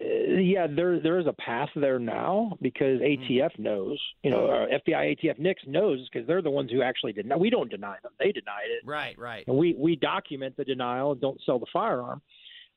uh, 0.00 0.06
yeah, 0.06 0.66
there 0.66 1.00
there 1.00 1.18
is 1.18 1.26
a 1.26 1.32
path 1.32 1.68
there 1.76 1.98
now 1.98 2.58
because 2.60 3.00
ATF 3.00 3.58
knows, 3.58 3.98
you 4.22 4.30
know, 4.30 4.46
uh, 4.46 4.66
FBI, 4.66 5.16
ATF, 5.16 5.38
NICS 5.38 5.62
knows 5.66 6.08
because 6.12 6.26
they're 6.26 6.42
the 6.42 6.50
ones 6.50 6.70
who 6.70 6.82
actually 6.82 7.12
deny. 7.12 7.36
We 7.36 7.50
don't 7.50 7.70
deny 7.70 7.96
them; 8.02 8.12
they 8.18 8.32
denied 8.32 8.66
it, 8.70 8.86
Right, 8.86 9.16
right. 9.18 9.44
and 9.46 9.56
we 9.56 9.74
we 9.78 9.96
document 9.96 10.56
the 10.56 10.64
denial 10.64 11.12
and 11.12 11.20
don't 11.20 11.40
sell 11.46 11.58
the 11.58 11.66
firearm. 11.72 12.22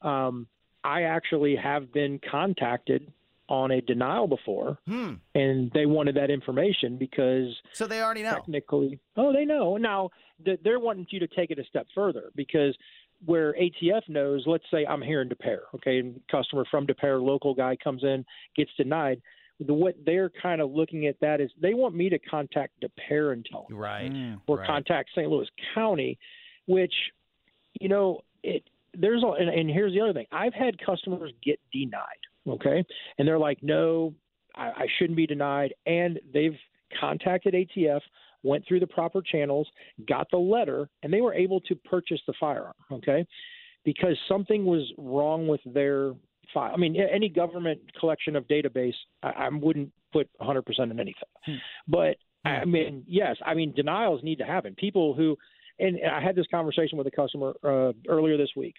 Um, 0.01 0.47
I 0.83 1.03
actually 1.03 1.55
have 1.55 1.91
been 1.91 2.19
contacted 2.31 3.11
on 3.49 3.71
a 3.71 3.81
denial 3.81 4.27
before, 4.27 4.77
Hmm. 4.85 5.13
and 5.35 5.71
they 5.71 5.85
wanted 5.85 6.15
that 6.15 6.29
information 6.29 6.97
because 6.97 7.55
So 7.71 7.87
they 7.87 8.01
already 8.01 8.23
know. 8.23 8.33
technically. 8.33 8.99
Oh, 9.15 9.31
they 9.31 9.45
know. 9.45 9.77
Now 9.77 10.09
they're 10.39 10.79
wanting 10.79 11.07
you 11.09 11.19
to 11.19 11.27
take 11.27 11.49
it 11.51 11.59
a 11.59 11.63
step 11.65 11.87
further 11.95 12.31
because 12.35 12.77
where 13.25 13.53
ATF 13.53 14.07
knows, 14.09 14.45
let's 14.45 14.65
say 14.69 14.85
I'm 14.85 15.01
here 15.01 15.21
in 15.21 15.29
Des 15.29 15.35
Peres, 15.35 15.63
okay, 15.75 15.99
and 15.99 16.21
customer 16.29 16.65
from 16.69 16.85
Des 16.85 16.93
Peres, 16.93 17.21
local 17.21 17.53
guy 17.55 17.75
comes 17.77 18.03
in, 18.03 18.23
gets 18.55 18.69
denied. 18.77 19.21
The 19.59 19.73
what 19.73 19.95
they're 20.05 20.29
kind 20.29 20.61
of 20.61 20.71
looking 20.71 21.07
at 21.07 21.19
that 21.21 21.41
is 21.41 21.49
they 21.59 21.73
want 21.73 21.95
me 21.95 22.09
to 22.09 22.19
contact 22.19 22.79
Des 22.81 22.89
Peres 22.89 23.33
and 23.33 23.45
tell 23.45 23.65
them 23.67 23.77
Right. 23.77 24.37
or 24.45 24.57
right. 24.57 24.67
contact 24.67 25.09
St. 25.15 25.27
Louis 25.29 25.47
County, 25.73 26.19
which, 26.67 26.93
you 27.79 27.89
know, 27.89 28.21
it 28.43 28.63
there's 28.93 29.23
a, 29.23 29.27
and, 29.27 29.49
and 29.49 29.69
here's 29.69 29.93
the 29.93 30.01
other 30.01 30.13
thing. 30.13 30.25
I've 30.31 30.53
had 30.53 30.77
customers 30.83 31.31
get 31.43 31.59
denied, 31.71 32.01
okay, 32.47 32.83
and 33.17 33.27
they're 33.27 33.39
like, 33.39 33.59
no, 33.61 34.13
I, 34.55 34.67
I 34.67 34.87
shouldn't 34.97 35.17
be 35.17 35.27
denied, 35.27 35.73
and 35.85 36.19
they've 36.33 36.57
contacted 36.99 37.53
ATF, 37.53 38.01
went 38.43 38.65
through 38.67 38.79
the 38.79 38.87
proper 38.87 39.21
channels, 39.21 39.67
got 40.07 40.27
the 40.31 40.37
letter, 40.37 40.89
and 41.03 41.11
they 41.11 41.21
were 41.21 41.33
able 41.33 41.59
to 41.61 41.75
purchase 41.75 42.19
the 42.27 42.33
firearm, 42.39 42.73
okay, 42.91 43.25
because 43.83 44.17
something 44.27 44.65
was 44.65 44.91
wrong 44.97 45.47
with 45.47 45.61
their 45.65 46.13
file. 46.53 46.71
I 46.73 46.77
mean, 46.77 46.95
any 46.95 47.29
government 47.29 47.79
collection 47.99 48.35
of 48.35 48.47
database, 48.47 48.95
I, 49.23 49.29
I 49.29 49.49
wouldn't 49.49 49.91
put 50.13 50.29
100% 50.41 50.63
in 50.79 50.99
anything, 50.99 51.59
but 51.87 52.17
I 52.45 52.65
mean, 52.65 53.03
yes, 53.07 53.35
I 53.45 53.53
mean 53.53 53.73
denials 53.73 54.23
need 54.23 54.37
to 54.37 54.45
happen. 54.45 54.75
People 54.75 55.13
who, 55.13 55.37
and 55.79 55.97
I 56.09 56.21
had 56.21 56.35
this 56.35 56.47
conversation 56.49 56.97
with 56.97 57.07
a 57.07 57.11
customer 57.11 57.53
uh, 57.63 57.91
earlier 58.07 58.37
this 58.37 58.49
week. 58.55 58.75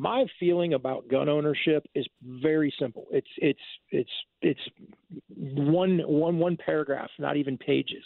My 0.00 0.24
feeling 0.40 0.72
about 0.72 1.08
gun 1.08 1.28
ownership 1.28 1.86
is 1.94 2.06
very 2.22 2.72
simple. 2.78 3.06
It's 3.10 3.28
it's 3.36 3.60
it's 3.90 4.10
it's 4.40 4.60
one 5.36 5.98
one 6.06 6.38
one 6.38 6.56
paragraph, 6.56 7.10
not 7.18 7.36
even 7.36 7.58
pages. 7.58 8.02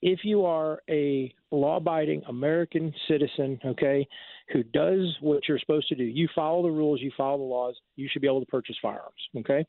If 0.00 0.20
you 0.24 0.46
are 0.46 0.80
a 0.88 1.30
law-abiding 1.50 2.22
American 2.28 2.90
citizen, 3.06 3.60
okay, 3.66 4.08
who 4.50 4.62
does 4.62 5.14
what 5.20 5.46
you're 5.46 5.58
supposed 5.58 5.88
to 5.88 5.94
do, 5.94 6.04
you 6.04 6.26
follow 6.34 6.62
the 6.62 6.70
rules, 6.70 7.02
you 7.02 7.10
follow 7.16 7.36
the 7.36 7.44
laws, 7.44 7.74
you 7.96 8.08
should 8.10 8.22
be 8.22 8.28
able 8.28 8.40
to 8.40 8.46
purchase 8.46 8.76
firearms, 8.80 9.20
okay? 9.36 9.64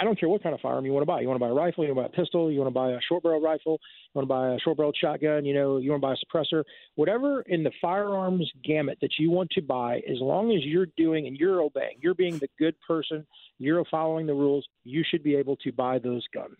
I 0.00 0.04
don't 0.04 0.18
care 0.18 0.30
what 0.30 0.42
kind 0.42 0.54
of 0.54 0.62
firearm 0.62 0.86
you 0.86 0.92
want 0.92 1.02
to 1.02 1.06
buy. 1.06 1.20
You 1.20 1.28
want 1.28 1.38
to 1.38 1.44
buy 1.44 1.50
a 1.50 1.54
rifle, 1.54 1.84
you 1.84 1.94
want 1.94 2.06
to 2.06 2.10
buy 2.10 2.22
a 2.22 2.24
pistol, 2.24 2.50
you 2.50 2.58
want 2.58 2.68
to 2.68 2.74
buy 2.74 2.92
a 2.92 2.98
short 3.06 3.22
barrel 3.22 3.40
rifle, 3.42 3.72
you 3.72 4.10
want 4.14 4.24
to 4.24 4.28
buy 4.28 4.54
a 4.54 4.58
short 4.58 4.78
barrel 4.78 4.92
shotgun, 4.98 5.44
you 5.44 5.52
know, 5.52 5.76
you 5.76 5.90
want 5.90 6.00
to 6.00 6.06
buy 6.06 6.14
a 6.14 6.16
suppressor, 6.24 6.64
whatever 6.94 7.42
in 7.42 7.62
the 7.62 7.70
firearms 7.82 8.50
gamut 8.64 8.96
that 9.02 9.18
you 9.18 9.30
want 9.30 9.50
to 9.50 9.60
buy, 9.60 9.96
as 10.10 10.16
long 10.20 10.52
as 10.52 10.64
you're 10.64 10.86
doing 10.96 11.26
and 11.26 11.36
you're 11.36 11.60
obeying, 11.60 11.98
you're 12.00 12.14
being 12.14 12.38
the 12.38 12.48
good 12.58 12.74
person, 12.80 13.26
you're 13.58 13.84
following 13.90 14.26
the 14.26 14.32
rules, 14.32 14.66
you 14.84 15.04
should 15.06 15.22
be 15.22 15.34
able 15.34 15.56
to 15.56 15.70
buy 15.70 15.98
those 15.98 16.26
guns 16.32 16.56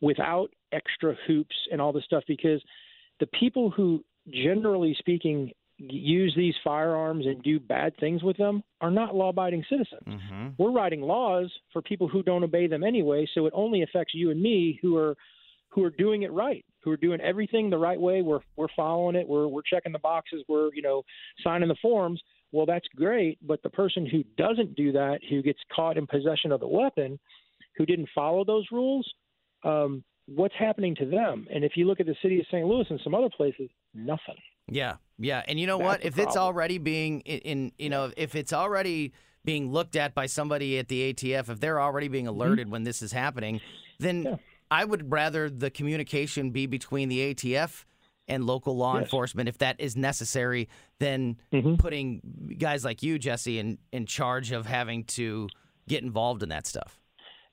without 0.00 0.48
extra 0.72 1.16
hoops 1.28 1.54
and 1.70 1.80
all 1.80 1.92
this 1.92 2.04
stuff 2.04 2.24
because 2.26 2.60
the 3.20 3.26
people 3.38 3.70
who 3.70 4.04
generally 4.30 4.96
speaking 4.98 5.52
use 5.78 6.34
these 6.36 6.54
firearms 6.64 7.26
and 7.26 7.42
do 7.42 7.60
bad 7.60 7.96
things 7.98 8.22
with 8.22 8.36
them 8.36 8.62
are 8.80 8.90
not 8.90 9.14
law 9.14 9.30
abiding 9.30 9.64
citizens. 9.68 10.02
Mm-hmm. 10.06 10.48
We're 10.58 10.72
writing 10.72 11.00
laws 11.02 11.52
for 11.72 11.82
people 11.82 12.08
who 12.08 12.22
don't 12.22 12.42
obey 12.42 12.66
them 12.66 12.82
anyway, 12.82 13.26
so 13.32 13.46
it 13.46 13.52
only 13.54 13.82
affects 13.82 14.14
you 14.14 14.30
and 14.30 14.40
me 14.40 14.78
who 14.82 14.96
are 14.96 15.16
who 15.70 15.84
are 15.84 15.90
doing 15.90 16.22
it 16.22 16.32
right, 16.32 16.64
who 16.82 16.90
are 16.90 16.96
doing 16.96 17.20
everything 17.20 17.70
the 17.70 17.78
right 17.78 18.00
way. 18.00 18.22
We're 18.22 18.40
we're 18.56 18.68
following 18.74 19.16
it, 19.16 19.28
we're 19.28 19.46
we're 19.46 19.62
checking 19.62 19.92
the 19.92 19.98
boxes, 19.98 20.42
we're, 20.48 20.70
you 20.74 20.82
know, 20.82 21.02
signing 21.44 21.68
the 21.68 21.76
forms. 21.80 22.20
Well, 22.50 22.66
that's 22.66 22.86
great, 22.96 23.38
but 23.46 23.62
the 23.62 23.70
person 23.70 24.06
who 24.06 24.24
doesn't 24.36 24.74
do 24.74 24.92
that, 24.92 25.20
who 25.28 25.42
gets 25.42 25.60
caught 25.74 25.98
in 25.98 26.06
possession 26.06 26.50
of 26.50 26.60
the 26.60 26.66
weapon, 26.66 27.18
who 27.76 27.86
didn't 27.86 28.08
follow 28.14 28.42
those 28.42 28.66
rules, 28.72 29.08
um, 29.64 30.02
what's 30.34 30.54
happening 30.58 30.94
to 30.96 31.06
them? 31.06 31.46
And 31.52 31.64
if 31.64 31.72
you 31.76 31.86
look 31.86 32.00
at 32.00 32.06
the 32.06 32.16
city 32.22 32.38
of 32.40 32.46
St. 32.50 32.66
Louis 32.66 32.86
and 32.90 33.00
some 33.02 33.14
other 33.14 33.30
places, 33.36 33.68
nothing. 33.94 34.36
Yeah, 34.70 34.96
yeah, 35.18 35.42
and 35.48 35.58
you 35.58 35.66
know 35.66 35.78
That's 35.78 35.88
what? 35.88 36.04
If 36.04 36.18
it's 36.18 36.36
already 36.36 36.78
being 36.78 37.20
in, 37.20 37.38
in, 37.38 37.72
you 37.78 37.88
know, 37.88 38.12
if 38.16 38.34
it's 38.34 38.52
already 38.52 39.12
being 39.44 39.72
looked 39.72 39.96
at 39.96 40.14
by 40.14 40.26
somebody 40.26 40.78
at 40.78 40.88
the 40.88 41.12
ATF, 41.14 41.48
if 41.48 41.58
they're 41.60 41.80
already 41.80 42.08
being 42.08 42.26
alerted 42.26 42.70
when 42.70 42.82
this 42.84 43.00
is 43.02 43.12
happening, 43.12 43.60
then 43.98 44.24
Mm-hmm. 44.24 44.28
Yeah. 44.34 44.36
I 44.70 44.84
would 44.84 45.10
rather 45.10 45.48
the 45.48 45.70
communication 45.70 46.50
be 46.50 46.66
between 46.66 47.08
the 47.08 47.32
ATF 47.34 47.86
and 48.28 48.44
local 48.44 48.76
law 48.76 48.96
Yes. 48.96 49.04
enforcement, 49.04 49.48
if 49.48 49.56
that 49.58 49.80
is 49.80 49.96
necessary, 49.96 50.68
than 50.98 51.38
Mhm. 51.50 51.78
putting 51.78 52.54
guys 52.58 52.84
like 52.84 53.02
you, 53.02 53.18
Jesse, 53.18 53.58
in 53.58 53.78
in 53.92 54.04
charge 54.04 54.52
of 54.52 54.66
having 54.66 55.04
to 55.04 55.48
get 55.88 56.02
involved 56.02 56.42
in 56.42 56.50
that 56.50 56.66
stuff. 56.66 57.00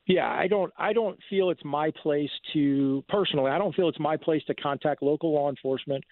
Yeah, 0.08 0.30
I 0.30 0.48
don't 0.48 0.72
I 0.78 0.94
don't 0.94 1.18
feel 1.30 1.50
it's 1.50 1.64
my 1.66 1.92
place 2.04 2.30
to 2.54 3.04
personally, 3.10 3.50
I 3.52 3.58
don't 3.58 3.74
feel 3.76 3.90
it's 3.90 4.00
my 4.00 4.18
place 4.18 4.44
to 4.48 4.54
contact 4.56 5.02
local 5.02 5.34
law 5.34 5.50
enforcement 5.50 6.04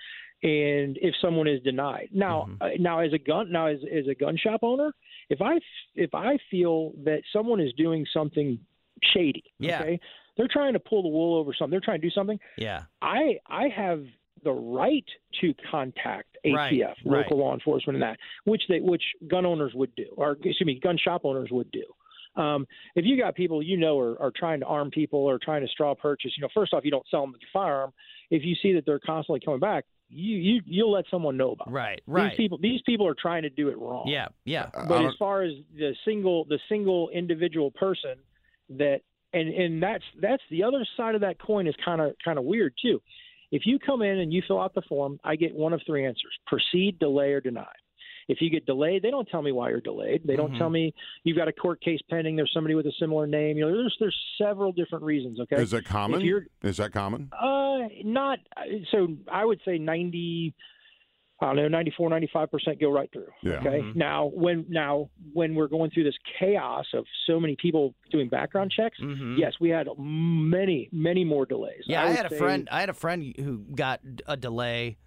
and 0.42 0.98
if 1.02 1.14
someone 1.22 1.48
is 1.48 1.62
denied. 1.62 2.10
Now 2.12 2.50
uh, 2.60 2.70
now 2.80 3.00
as 3.00 3.14
a 3.14 3.20
gun 3.20 3.52
now 3.52 3.68
as 3.68 3.80
as 3.96 4.08
a 4.08 4.16
gun 4.16 4.36
shop 4.38 4.62
owner, 4.64 4.92
if 5.30 5.42
I 5.42 5.60
if 5.96 6.14
I 6.14 6.38
feel 6.50 6.94
that 7.04 7.22
someone 7.32 7.60
is 7.60 7.72
doing 7.74 8.06
something 8.14 8.60
shady, 9.14 9.44
Yeah. 9.60 9.80
okay? 9.82 10.00
They're 10.38 10.48
trying 10.52 10.74
to 10.74 10.80
pull 10.80 11.04
the 11.04 11.10
wool 11.10 11.38
over 11.38 11.54
something. 11.54 11.70
They're 11.72 11.80
trying 11.80 12.02
to 12.02 12.08
do 12.08 12.12
something. 12.12 12.40
Yeah, 12.58 12.84
I 13.02 13.38
I 13.48 13.68
have 13.76 14.04
the 14.44 14.52
right 14.52 15.06
to 15.42 15.54
contact 15.72 16.36
ATF, 16.44 16.56
Right, 16.56 16.80
right. 16.80 16.96
local 17.06 17.38
law 17.38 17.54
enforcement, 17.54 17.98
and 17.98 18.04
that 18.04 18.18
which 18.46 18.64
they 18.68 18.80
which 18.80 19.04
gun 19.28 19.46
owners 19.46 19.74
would 19.76 19.94
do, 19.96 20.08
or 20.18 20.32
excuse 20.32 20.60
me, 20.66 20.80
gun 20.80 20.98
shop 20.98 21.22
owners 21.26 21.50
would 21.52 21.70
do. 21.72 21.84
Um, 22.36 22.66
if 22.96 23.06
you 23.06 23.18
got 23.18 23.36
people 23.36 23.62
you 23.62 23.78
know 23.78 24.00
are, 24.00 24.20
are 24.22 24.32
trying 24.36 24.60
to 24.62 24.66
arm 24.66 24.90
people 24.90 25.20
or 25.20 25.38
trying 25.38 25.62
to 25.62 25.68
straw 25.68 25.94
purchase, 25.94 26.32
you 26.38 26.42
know, 26.42 26.50
first 26.54 26.74
off, 26.74 26.84
you 26.84 26.92
don't 26.92 27.06
sell 27.10 27.22
them 27.22 27.32
the 27.34 27.40
firearm. 27.52 27.92
If 28.32 28.44
you 28.44 28.56
see 28.62 28.74
that 28.74 28.86
they're 28.86 29.00
constantly 29.00 29.40
coming 29.40 29.60
back, 29.60 29.86
you 30.10 30.36
you 30.38 30.62
you'll 30.66 30.92
let 30.92 31.06
someone 31.12 31.38
know 31.38 31.52
about. 31.52 31.68
it. 31.68 31.72
right, 31.72 32.02
right. 32.08 32.30
These 32.32 32.38
people 32.38 32.58
these 32.60 32.82
people 32.86 33.08
are 33.08 33.16
trying 33.20 33.44
to 33.44 33.50
do 33.50 33.70
it 33.70 33.78
wrong. 33.78 34.08
Yeah, 34.08 34.28
yeah. 34.46 34.70
But 34.74 34.88
don't- 34.88 35.06
as 35.08 35.14
far 35.18 35.44
as 35.44 35.54
the 35.78 35.94
single 36.06 36.46
the 36.46 36.60
single 36.70 37.10
individual 37.10 37.72
person 37.72 38.16
that 38.70 39.02
and 39.34 39.50
and 39.50 39.82
that's 39.82 40.04
that's 40.22 40.44
the 40.50 40.64
other 40.64 40.86
side 40.98 41.16
of 41.16 41.22
that 41.22 41.40
coin 41.40 41.68
is 41.68 41.76
kind 41.84 42.02
of 42.02 42.16
kind 42.24 42.38
of 42.38 42.46
weird 42.46 42.74
too. 42.82 43.02
If 43.52 43.64
you 43.66 43.78
come 43.78 44.02
in 44.02 44.18
and 44.20 44.34
you 44.34 44.42
fill 44.48 44.60
out 44.60 44.74
the 44.74 44.82
form, 44.84 45.20
I 45.24 45.36
get 45.36 45.54
one 45.54 45.74
of 45.74 45.82
three 45.86 46.06
answers: 46.06 46.34
proceed, 46.48 46.98
delay, 47.00 47.34
or 47.34 47.42
deny. 47.42 47.72
If 48.28 48.40
you 48.42 48.50
get 48.50 48.66
delayed, 48.66 49.02
they 49.04 49.12
don't 49.12 49.28
tell 49.28 49.42
me 49.42 49.52
why 49.52 49.70
you're 49.70 49.82
delayed. 49.82 50.22
They 50.26 50.36
don't 50.36 50.54
Mhm. 50.54 50.58
tell 50.58 50.70
me 50.70 50.94
you've 51.24 51.38
got 51.38 51.48
a 51.48 51.54
court 51.54 51.82
case 51.82 52.00
pending. 52.10 52.36
There's 52.36 52.52
somebody 52.54 52.76
with 52.76 52.86
a 52.88 52.92
similar 53.00 53.28
name. 53.28 53.58
You 53.58 53.66
know, 53.68 53.76
there's 53.78 53.96
there's 54.00 54.18
several 54.38 54.72
different 54.72 55.04
reasons. 55.04 55.40
Okay, 55.42 55.58
Is 55.62 55.72
that 55.72 55.86
common? 55.86 56.22
If 56.22 56.26
you're 56.26 56.48
Is 56.64 56.78
that 56.78 56.92
common? 56.94 57.30
uh, 57.34 57.88
not 58.04 58.40
so. 58.92 59.10
I 59.32 59.44
would 59.46 59.60
say 59.66 59.78
ninety. 59.78 60.54
I 61.42 61.48
don't 61.48 61.56
know, 61.58 61.68
94, 61.68 62.10
95 62.10 62.52
percent 62.52 62.80
go 62.80 62.90
right 62.90 63.10
through. 63.12 63.28
Yeah. 63.42 63.56
Okay. 63.60 63.82
Mhm. 63.82 63.96
Now, 63.98 64.28
when 64.28 64.66
now 64.70 65.10
when 65.34 65.56
we're 65.56 65.68
going 65.68 65.92
through 65.92 66.06
this 66.06 66.16
chaos 66.40 66.86
of 66.94 67.06
so 67.28 67.38
many 67.38 67.58
people 67.58 67.94
doing 68.12 68.30
background 68.30 68.72
checks, 68.72 68.98
Mhm. 69.02 69.38
yes, 69.38 69.54
we 69.60 69.68
had 69.70 69.90
many, 69.98 70.88
many 70.94 71.26
more 71.26 71.46
delays. 71.46 71.84
Yeah, 71.86 72.04
I, 72.04 72.08
would 72.08 72.16
had 72.16 72.32
a 72.32 72.36
friend. 72.36 72.70
I 72.72 72.80
had 72.80 72.88
a 72.90 72.94
friend 72.94 73.36
who 73.38 73.58
got 73.76 74.00
a 74.26 74.38
delay. 74.38 74.98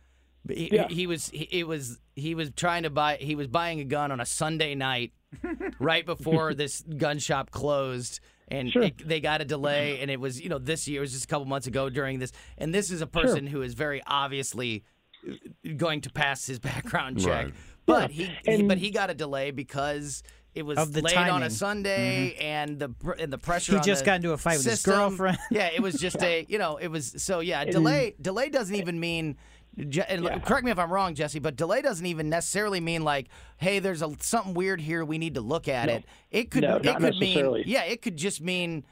But 0.47 0.57
He, 0.57 0.75
Yeah. 0.75 0.88
he 0.88 1.07
was 1.07 1.29
he, 1.31 1.49
it 1.50 1.67
was 1.67 1.99
he 2.15 2.35
was 2.35 2.50
trying 2.57 2.85
to 2.85 2.91
buy 2.91 3.17
he 3.21 3.35
was 3.35 3.47
buying 3.49 3.81
a 3.81 3.85
gun 3.85 4.11
on 4.12 4.21
a 4.21 4.26
Sunday 4.26 4.75
night 4.75 5.12
right 5.79 6.05
before 6.07 6.55
this 6.55 6.83
gun 6.83 7.19
shop 7.19 7.50
closed 7.50 8.21
and 8.49 8.71
Sure. 8.71 8.85
it, 8.85 9.07
they 9.07 9.21
got 9.21 9.41
a 9.41 9.45
delay 9.45 10.00
and 10.00 10.11
it 10.11 10.21
was 10.21 10.41
you 10.41 10.49
know 10.49 10.59
this 10.59 10.87
year 10.88 10.99
it 10.99 11.00
was 11.03 11.12
just 11.12 11.25
a 11.25 11.29
couple 11.29 11.47
months 11.47 11.67
ago 11.67 11.91
during 11.91 12.19
this 12.21 12.33
and 12.59 12.73
this 12.75 12.91
is 12.91 13.00
a 13.03 13.07
person 13.07 13.47
who 13.47 13.62
is 13.62 13.75
very 13.75 14.00
obviously 14.07 14.85
uh, 15.29 15.33
going 15.76 16.00
to 16.03 16.11
pass 16.11 16.47
his 16.47 16.59
background 16.71 17.21
check 17.21 17.47
Right. 17.47 17.55
but 17.87 18.11
he, 18.11 18.25
he 18.45 18.53
and- 18.53 18.69
but 18.69 18.79
he 18.79 18.91
got 18.91 19.11
a 19.11 19.15
delay 19.15 19.50
because 19.50 20.23
it 20.55 20.65
was 20.65 20.79
Of 20.79 20.95
the 20.95 21.03
late 21.03 21.15
on 21.19 21.26
a 21.26 21.31
timing. 21.33 21.50
Sunday 21.50 22.35
and 22.37 22.79
the 22.79 22.91
and 23.19 23.31
the 23.31 23.37
pressure 23.37 23.73
He 23.73 23.79
on 23.79 23.85
just 23.85 24.05
the 24.05 24.07
got 24.07 24.15
into 24.17 24.33
a 24.33 24.38
fight 24.38 24.57
with 24.57 24.65
his 24.65 24.83
girlfriend. 24.83 25.37
Yeah, 25.50 25.67
it 25.67 25.83
was 25.83 25.97
just 25.97 26.23
a 26.23 26.47
you 26.49 26.57
know 26.57 26.79
it 26.79 26.88
was 26.88 27.12
so 27.23 27.41
yeah 27.41 27.67
delay 27.67 28.15
delay 28.23 28.49
doesn't 28.49 28.75
even 28.75 28.99
mean. 28.99 29.37
Je- 29.78 30.02
and 30.09 30.25
Yeah. 30.25 30.38
Correct 30.38 30.64
me 30.64 30.71
if 30.71 30.78
I'm 30.78 30.92
wrong, 30.92 31.14
Jesse, 31.14 31.38
but 31.38 31.56
delay 31.56 31.83
doesn't 31.83 32.06
even 32.06 32.28
necessarily 32.30 32.80
mean 32.80 33.04
like, 33.04 33.28
hey, 33.59 33.78
there's 33.78 34.02
a, 34.02 34.11
something 34.21 34.54
weird 34.54 34.80
here. 34.80 35.04
We 35.04 35.18
need 35.18 35.35
to 35.35 35.40
look 35.40 35.68
at 35.68 35.88
it. 35.88 36.04
It 36.30 36.50
could, 36.50 36.62
No, 36.62 36.76
it 36.76 36.97
could 36.97 37.16
mean, 37.18 37.62
yeah, 37.66 37.85
it 37.85 38.00
could 38.02 38.16
just 38.16 38.40
mean 38.40 38.85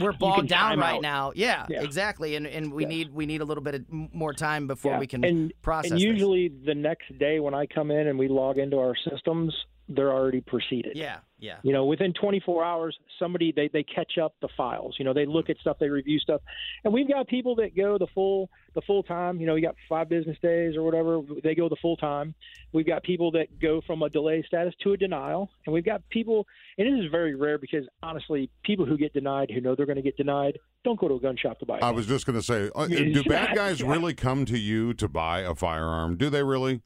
we're 0.00 0.12
bogged 0.12 0.48
down 0.48 0.78
right 0.80 0.96
out. 0.96 1.02
now. 1.02 1.32
Yeah, 1.34 1.64
Yeah. 1.68 1.82
exactly, 1.82 2.34
and 2.34 2.44
and 2.46 2.72
we 2.72 2.82
Yeah. 2.82 2.88
need 2.88 3.14
we 3.14 3.24
need 3.26 3.40
a 3.40 3.44
little 3.44 3.62
bit 3.62 3.74
of 3.76 3.84
more 3.88 4.32
time 4.34 4.66
before 4.66 4.92
Yeah. 4.92 4.98
we 4.98 5.06
can 5.06 5.24
and, 5.24 5.52
process. 5.62 5.92
And 5.92 6.00
this. 6.00 6.04
usually 6.04 6.48
the 6.48 6.74
next 6.74 7.16
day 7.18 7.38
when 7.40 7.54
I 7.54 7.66
come 7.66 7.90
in 7.92 8.08
and 8.08 8.18
we 8.18 8.26
log 8.26 8.58
into 8.58 8.78
our 8.78 8.96
systems, 9.08 9.54
they're 9.90 10.12
already 10.12 10.40
proceeded. 10.40 10.96
yeah, 10.96 11.18
yeah, 11.38 11.56
You 11.62 11.72
know, 11.72 11.84
within 11.84 12.12
24 12.12 12.64
hours, 12.64 12.96
somebody 13.18 13.52
they 13.52 13.68
they 13.72 13.82
catch 13.82 14.18
up 14.18 14.34
the 14.40 14.48
files. 14.56 14.96
You 14.98 15.04
know, 15.04 15.12
they 15.12 15.26
look 15.26 15.50
at 15.50 15.58
stuff, 15.58 15.78
they 15.80 15.88
review 15.88 16.18
stuff, 16.18 16.40
and 16.84 16.92
we've 16.92 17.08
got 17.08 17.26
people 17.28 17.54
that 17.56 17.76
go 17.76 17.98
the 17.98 18.06
full 18.14 18.48
the 18.74 18.82
full 18.82 19.02
time. 19.02 19.40
You 19.40 19.46
know, 19.46 19.54
we 19.54 19.60
got 19.60 19.74
five 19.88 20.08
business 20.08 20.36
days 20.42 20.76
or 20.76 20.82
whatever. 20.82 21.20
They 21.42 21.54
go 21.54 21.68
the 21.68 21.76
full 21.82 21.96
time. 21.96 22.34
We've 22.72 22.86
got 22.86 23.02
people 23.02 23.30
that 23.32 23.58
go 23.60 23.80
from 23.86 24.02
a 24.02 24.08
delay 24.08 24.44
status 24.46 24.74
to 24.82 24.92
a 24.92 24.96
denial, 24.96 25.50
and 25.66 25.74
we've 25.74 25.84
got 25.84 26.02
people. 26.10 26.46
And 26.78 26.86
this 26.86 27.04
is 27.04 27.10
very 27.10 27.34
rare 27.34 27.58
because 27.58 27.84
honestly, 28.02 28.50
people 28.64 28.86
who 28.86 28.96
get 28.96 29.12
denied, 29.12 29.50
who 29.50 29.60
know 29.60 29.74
they're 29.74 29.86
going 29.86 29.96
to 29.96 30.02
get 30.02 30.16
denied, 30.16 30.58
don't 30.84 30.98
go 30.98 31.08
to 31.08 31.14
a 31.14 31.20
gun 31.20 31.36
shop 31.36 31.58
to 31.60 31.66
buy. 31.66 31.76
I 31.76 31.80
gun. 31.80 31.96
was 31.96 32.06
just 32.06 32.26
going 32.26 32.38
to 32.38 32.44
say, 32.44 32.70
uh, 32.74 32.86
do 32.86 33.24
bad 33.28 33.56
guys 33.56 33.80
yeah. 33.80 33.90
really 33.90 34.14
come 34.14 34.44
to 34.46 34.58
you 34.58 34.94
to 34.94 35.08
buy 35.08 35.40
a 35.40 35.54
firearm? 35.54 36.16
Do 36.16 36.30
they 36.30 36.42
really? 36.42 36.82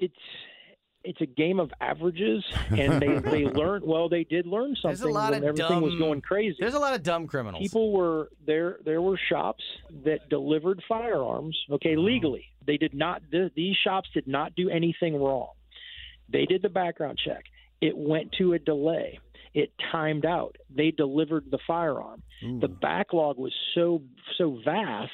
it's 0.00 0.14
it's 1.02 1.20
a 1.20 1.26
game 1.26 1.58
of 1.60 1.70
averages, 1.80 2.44
and 2.70 3.00
they 3.00 3.18
they 3.30 3.44
learn. 3.46 3.82
Well, 3.84 4.08
they 4.08 4.24
did 4.24 4.46
learn 4.46 4.76
something 4.80 5.08
a 5.08 5.12
lot 5.12 5.32
when 5.32 5.42
of 5.42 5.48
everything 5.48 5.80
was 5.80 5.94
going 5.96 6.20
crazy. 6.20 6.56
There's 6.60 6.74
a 6.74 6.78
lot 6.78 6.94
of 6.94 7.02
dumb 7.02 7.26
criminals. 7.26 7.62
people 7.62 7.92
were 7.92 8.28
there 8.46 8.78
there 8.84 9.00
were 9.00 9.18
shops 9.28 9.64
that 10.04 10.28
delivered 10.28 10.82
firearms 10.88 11.56
okay 11.70 11.94
Uh-huh. 11.94 12.02
legally 12.02 12.44
they 12.66 12.76
did 12.76 12.94
not 12.94 13.22
th- 13.30 13.52
these 13.56 13.76
shops 13.82 14.08
did 14.14 14.26
not 14.26 14.54
do 14.54 14.68
anything 14.70 15.16
wrong 15.20 15.52
they 16.28 16.44
did 16.46 16.62
the 16.62 16.68
background 16.68 17.18
check 17.24 17.44
it 17.80 17.96
went 17.96 18.30
to 18.32 18.52
a 18.52 18.58
delay 18.58 19.18
it 19.54 19.72
timed 19.90 20.24
out 20.24 20.56
they 20.74 20.90
delivered 20.90 21.44
the 21.50 21.58
firearm 21.66 22.22
the 22.60 22.68
backlog 22.68 23.36
was 23.38 23.52
so 23.74 24.02
so 24.38 24.58
vast 24.64 25.10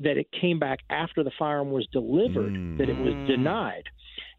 that 0.00 0.16
it 0.16 0.28
came 0.40 0.58
back 0.58 0.80
after 0.90 1.22
the 1.22 1.30
firearm 1.38 1.70
was 1.70 1.86
delivered 1.92 2.52
that 2.78 2.88
it 2.88 2.96
was 2.98 3.14
Mm. 3.14 3.26
denied 3.26 3.84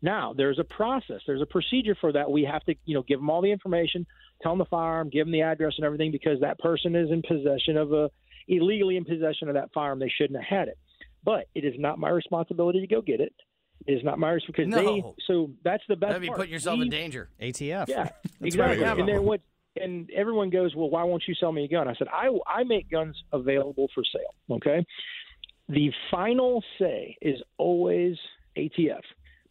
now 0.02 0.34
there's 0.36 0.60
a 0.60 0.64
process 0.64 1.22
there's 1.28 1.42
a 1.42 1.46
procedure 1.46 1.96
for 2.00 2.12
that 2.14 2.30
we 2.32 2.44
have 2.44 2.64
to 2.64 2.76
you 2.86 2.94
know 2.96 3.04
give 3.04 3.20
them 3.20 3.30
all 3.30 3.42
the 3.42 3.52
information 3.52 4.06
tell 4.42 4.54
them 4.54 4.60
the 4.60 4.66
firearm, 4.66 5.10
give 5.10 5.26
them 5.26 5.34
the 5.34 5.42
address 5.42 5.74
and 5.78 5.86
everything 5.86 6.12
because 6.14 6.40
that 6.40 6.58
person 6.60 6.96
is 6.96 7.12
in 7.12 7.22
possession 7.22 7.76
of 7.76 7.92
a 7.92 8.10
illegally 8.48 8.96
in 8.96 9.04
possession 9.04 9.50
of 9.50 9.56
that 9.56 9.70
firearm. 9.74 10.00
They 10.00 10.08
shouldn't 10.10 10.42
have 10.42 10.60
had 10.60 10.68
it. 10.70 10.78
But 11.26 11.48
it 11.54 11.66
is 11.66 11.74
not 11.78 12.00
my 12.00 12.08
responsibility 12.10 12.80
to 12.80 12.88
go 12.88 13.02
get 13.02 13.20
it. 13.20 13.34
It 13.86 13.92
is 13.92 14.04
not 14.06 14.18
my 14.18 14.32
responsibility 14.32 14.72
because 14.72 14.86
No. 15.04 15.14
they. 15.18 15.24
So 15.28 15.52
that's 15.66 15.84
the 15.90 15.98
best 15.98 16.12
That'd 16.12 16.22
be 16.22 16.28
part. 16.28 16.40
putting 16.40 16.54
yourself 16.54 16.78
We- 16.80 16.86
in 16.86 16.90
danger. 16.90 17.30
ATF. 17.42 17.90
Yeah, 17.90 18.04
That's 18.06 18.16
exactly. 18.56 18.82
right. 18.86 18.98
And 18.98 19.10
then 19.10 19.24
what? 19.26 19.42
And 19.76 20.10
everyone 20.12 20.50
goes, 20.50 20.74
well, 20.74 20.90
why 20.90 21.04
won't 21.04 21.24
you 21.28 21.36
sell 21.36 21.52
me 21.52 21.66
a 21.66 21.68
gun? 21.68 21.90
I 21.90 21.94
said, 21.96 22.08
I 22.08 22.30
I 22.48 22.64
make 22.64 22.90
guns 22.90 23.22
available 23.34 23.90
for 23.94 24.04
sale. 24.06 24.34
Okay. 24.56 24.86
The 25.68 25.92
final 26.10 26.64
say 26.80 27.18
is 27.22 27.42
always 27.58 28.18
ATF. 28.58 29.02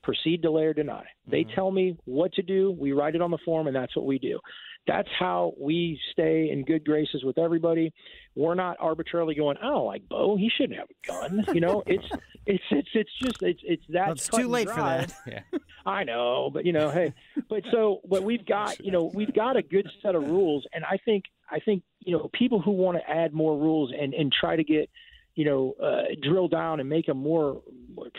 Proceed, 0.09 0.41
delay, 0.41 0.65
or 0.65 0.73
deny. 0.73 1.05
They 1.31 1.45
tell 1.55 1.71
me 1.71 1.99
what 2.07 2.33
to 2.33 2.43
do. 2.43 2.75
We 2.81 2.93
write 2.93 3.15
it 3.15 3.21
on 3.21 3.31
the 3.31 3.37
form, 3.45 3.67
and 3.67 3.77
that's 3.77 3.95
what 3.95 4.07
we 4.07 4.19
do. 4.19 4.41
That's 4.87 5.09
how 5.19 5.53
we 5.61 6.01
stay 6.13 6.49
in 6.51 6.65
good 6.65 6.83
graces 6.83 7.23
with 7.23 7.37
everybody. 7.37 7.93
We're 8.35 8.55
not 8.55 8.79
arbitrarily 8.81 9.35
going, 9.35 9.59
"I 9.59 9.65
don't 9.65 9.85
like 9.85 10.09
Bo. 10.09 10.37
He 10.37 10.49
shouldn't 10.49 10.79
have 10.79 10.89
a 10.89 11.07
gun." 11.07 11.45
You 11.55 11.61
know, 11.61 11.83
it's 11.87 12.07
it's 12.47 12.65
it's 12.71 12.89
it's 12.95 13.11
just 13.23 13.43
it's 13.43 13.61
it's 13.63 13.83
that. 13.91 14.07
Well, 14.07 14.13
it's 14.13 14.29
too 14.29 14.49
late 14.49 14.71
for 14.71 14.77
that. 14.77 15.13
Yeah. 15.27 15.41
I 15.85 16.05
know, 16.05 16.51
but 16.51 16.65
you 16.65 16.73
know, 16.73 16.91
hey, 16.91 17.13
but 17.51 17.65
so 17.71 18.01
what 18.05 18.23
we've 18.23 18.47
got, 18.47 18.83
you 18.83 18.91
know, 18.91 19.11
we've 19.13 19.35
got 19.35 19.59
a 19.59 19.63
good 19.63 19.87
set 20.01 20.15
of 20.15 20.23
rules, 20.23 20.65
and 20.73 20.87
I 20.87 20.99
think 21.05 21.25
I 21.51 21.59
think 21.61 21.83
you 22.01 22.17
know 22.17 22.31
people 22.33 22.63
who 22.63 22.71
want 22.71 22.97
to 22.97 23.11
add 23.11 23.35
more 23.35 23.59
rules 23.59 23.93
and 23.93 24.15
and 24.15 24.33
try 24.33 24.57
to 24.57 24.65
get 24.65 24.89
you 25.35 25.45
know 25.45 25.75
uh, 25.83 26.15
drill 26.23 26.49
down 26.49 26.81
and 26.81 26.89
make 26.89 27.05
them 27.05 27.19
more, 27.19 27.61
more 27.61 27.63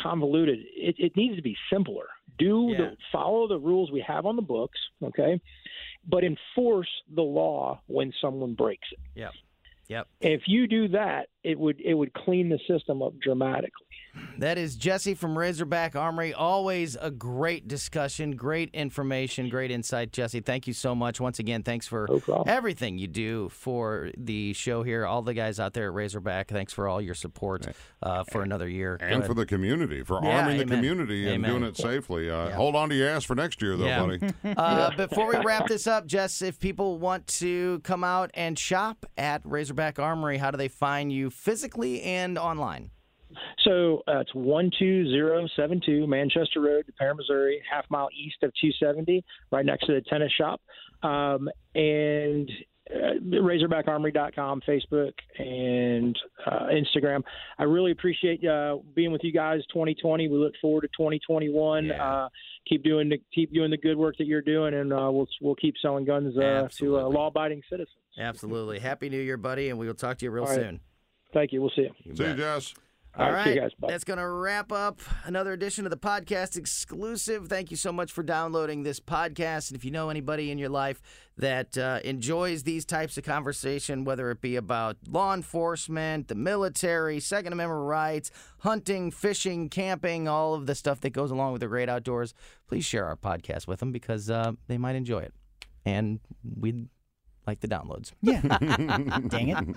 convoluted. 0.01 0.59
It, 0.75 0.95
it 0.98 1.15
needs 1.15 1.36
to 1.36 1.41
be 1.41 1.57
simpler. 1.71 2.07
Do 2.38 2.69
Yeah. 2.71 2.77
the 2.77 2.98
follow 3.12 3.48
the 3.48 3.59
rules 3.59 3.91
we 3.91 4.01
have 4.01 4.25
on 4.25 4.36
the 4.36 4.41
books, 4.41 4.79
okay, 5.03 5.41
but 6.07 6.24
enforce 6.24 6.89
the 7.13 7.21
law 7.21 7.81
when 7.88 8.13
someone 8.21 8.53
breaks 8.53 8.88
it. 8.91 9.00
Yep. 9.15 9.31
Yep. 9.89 10.07
If 10.21 10.41
you 10.48 10.67
do 10.67 10.88
that, 10.89 11.29
it 11.43 11.59
would 11.59 11.81
it 11.81 11.93
would 11.95 12.13
clean 12.13 12.50
the 12.50 12.59
system 12.67 13.01
up 13.01 13.13
dramatically. 13.19 13.88
That 14.38 14.58
is 14.58 14.75
Jesse 14.75 15.13
from 15.16 15.38
Razorback 15.38 15.96
Armory. 15.96 16.34
Always 16.34 16.96
a 17.00 17.12
great 17.12 17.68
discussion, 17.68 18.32
great 18.36 18.70
information, 18.74 19.50
great 19.50 19.70
insight, 19.72 20.12
Jesse. 20.12 20.39
Thank 20.39 20.66
you 20.68 20.74
so 20.74 20.96
much. 20.96 21.20
Once 21.20 21.39
again, 21.39 21.63
thanks 21.63 21.88
for 21.88 22.08
No 22.28 22.44
everything 22.48 22.98
you 22.98 23.08
do 23.08 23.50
for 23.50 24.12
the 24.18 24.54
show 24.54 24.84
here. 24.84 25.06
All 25.06 25.22
the 25.22 25.34
guys 25.34 25.60
out 25.60 25.74
there 25.74 25.88
at 25.88 25.94
Razorback, 25.94 26.48
thanks 26.50 26.72
for 26.74 26.88
all 26.88 27.01
your 27.01 27.16
support 27.16 27.68
uh, 28.01 28.24
for 28.25 28.42
another 28.44 28.68
year. 28.68 28.98
Go 28.98 29.06
and 29.06 29.16
ahead. 29.16 29.28
for 29.28 29.34
the 29.34 29.46
community, 29.46 30.04
for 30.04 30.20
Yeah, 30.24 30.39
arming 30.42 30.58
the 30.58 30.66
community 30.66 31.25
and 31.25 31.36
Amen. 31.36 31.51
doing 31.51 31.63
it 31.63 31.78
safely. 31.78 32.30
Uh, 32.30 32.51
Hold 32.51 32.75
on 32.75 32.89
to 32.89 32.96
your 32.96 33.10
ass 33.10 33.24
for 33.25 33.36
next 33.36 33.62
year, 33.62 33.75
though, 33.78 33.86
Yeah. 33.86 34.06
buddy. 34.06 34.20
Uh, 34.58 34.96
before 34.96 35.28
we 35.28 35.38
wrap 35.44 35.68
this 35.68 35.88
up, 35.88 36.06
Jess, 36.06 36.42
if 36.42 36.60
people 36.60 36.98
want 36.98 37.28
to 37.28 37.80
come 37.84 38.04
out 38.04 38.32
and 38.34 38.58
shop 38.58 39.06
at 39.18 39.42
Razorback 39.46 40.00
Armory, 40.00 40.38
how 40.38 40.51
do 40.51 40.58
they 40.58 40.68
find 40.68 41.12
you 41.12 41.30
physically 41.30 42.01
and 42.01 42.38
online? 42.38 42.89
So 43.63 44.03
uh, 44.08 44.19
it's 44.19 44.34
one 44.34 44.72
two 44.77 45.10
zero 45.10 45.48
seven 45.55 45.81
two 45.86 46.08
Manchester 46.08 46.62
Road, 46.62 46.86
Des 46.86 46.91
Peres, 46.93 47.17
Missouri, 47.17 47.62
half 47.69 47.86
mile 47.89 48.10
east 48.13 48.38
of 48.43 48.51
270, 48.62 49.24
right 49.51 49.65
next 49.65 49.86
to 49.88 49.93
the 49.93 50.01
tennis 50.01 50.31
shop, 50.38 50.62
um, 51.03 51.50
and 51.75 52.50
uh, 52.91 53.19
RazorbackArmory.com, 53.24 54.62
Facebook, 54.67 55.13
and 55.38 56.17
uh, 56.46 56.67
Instagram. 56.72 57.22
I 57.58 57.63
really 57.63 57.91
appreciate 57.91 58.43
uh, 58.46 58.77
being 58.96 59.12
with 59.12 59.24
you 59.24 59.31
guys. 59.31 59.62
2020. 59.72 60.27
We 60.27 60.38
look 60.38 60.53
forward 60.62 60.81
to 60.81 60.88
2021. 60.88 61.86
Yeah. 61.86 62.03
Uh, 62.03 62.29
keep 62.67 62.84
doing 62.84 63.10
the 63.10 63.22
keep 63.34 63.53
doing 63.53 63.72
the 63.72 63.77
good 63.77 63.98
work 63.98 64.17
that 64.17 64.25
you're 64.25 64.41
doing, 64.41 64.74
and 64.74 64.91
uh, 64.91 65.10
we'll 65.12 65.27
we'll 65.41 65.55
keep 65.55 65.75
selling 65.81 66.05
guns 66.05 66.38
uh, 66.38 66.67
to 66.77 67.00
uh, 67.00 67.03
law-abiding 67.03 67.62
citizens. 67.69 67.96
Absolutely. 68.17 68.79
Happy 68.79 69.10
New 69.10 69.22
Year, 69.22 69.38
buddy, 69.38 69.69
and 69.69 69.77
we 69.77 69.88
will 69.88 69.93
talk 69.93 70.17
to 70.17 70.25
you 70.25 70.31
real 70.31 70.43
All 70.43 70.50
right. 70.50 70.60
soon. 70.60 70.79
Thank 71.34 71.53
you. 71.53 71.62
We'll 71.62 71.72
see 71.75 71.84
you. 71.84 71.91
You 72.03 72.15
See 72.15 72.24
you, 72.24 72.29
bet. 72.29 72.38
Jess. 72.38 72.74
All 73.16 73.25
All 73.25 73.32
right, 73.32 73.38
right, 73.38 73.44
see 73.46 73.54
you 73.56 73.62
guys. 73.62 73.72
Bye. 73.80 73.88
that's 73.89 74.04
going 74.04 74.20
to 74.20 74.28
wrap 74.28 74.72
up 74.72 75.01
another 75.25 75.51
edition 75.51 75.86
of 75.86 75.89
the 75.89 75.98
podcast 75.98 76.56
exclusive. 76.56 77.48
Thank 77.48 77.72
you 77.72 77.75
so 77.75 77.92
much 77.92 78.12
for 78.12 78.22
downloading 78.24 78.84
this 78.84 79.00
podcast. 79.00 79.70
And 79.70 79.78
if 79.78 79.84
you 79.84 79.89
know 79.92 80.10
anybody 80.10 80.51
in 80.51 80.58
your 80.60 80.70
life 80.70 81.01
that 81.36 81.75
uh, 81.78 82.00
enjoys 82.04 82.63
these 82.63 82.86
types 82.86 83.18
of 83.18 83.24
conversation, 83.24 84.06
whether 84.06 84.30
it 84.30 84.42
be 84.42 84.56
about 84.56 84.98
law 85.08 85.34
enforcement, 85.34 86.28
the 86.28 86.36
military, 86.36 87.20
Second 87.20 87.51
Amendment 87.51 87.88
rights, 87.88 88.30
hunting, 88.60 89.10
fishing, 89.10 89.70
camping, 89.70 90.28
all 90.28 90.54
of 90.54 90.68
the 90.68 90.75
stuff 90.75 91.01
that 91.01 91.10
goes 91.10 91.32
along 91.32 91.51
with 91.51 91.62
the 91.62 91.68
great 91.68 91.89
outdoors, 91.89 92.34
please 92.68 92.86
share 92.86 93.06
our 93.06 93.16
podcast 93.16 93.68
with 93.68 93.80
them 93.80 93.92
because 93.92 94.30
uh, 94.30 94.51
they 94.68 94.78
might 94.78 94.96
enjoy 94.96 95.20
it. 95.20 95.34
And 95.84 96.20
we'd 96.60 96.88
like 97.48 97.62
the 97.62 97.68
downloads. 97.68 98.12
Yeah. 98.22 98.42
Dang 99.28 99.50
it. 99.50 99.75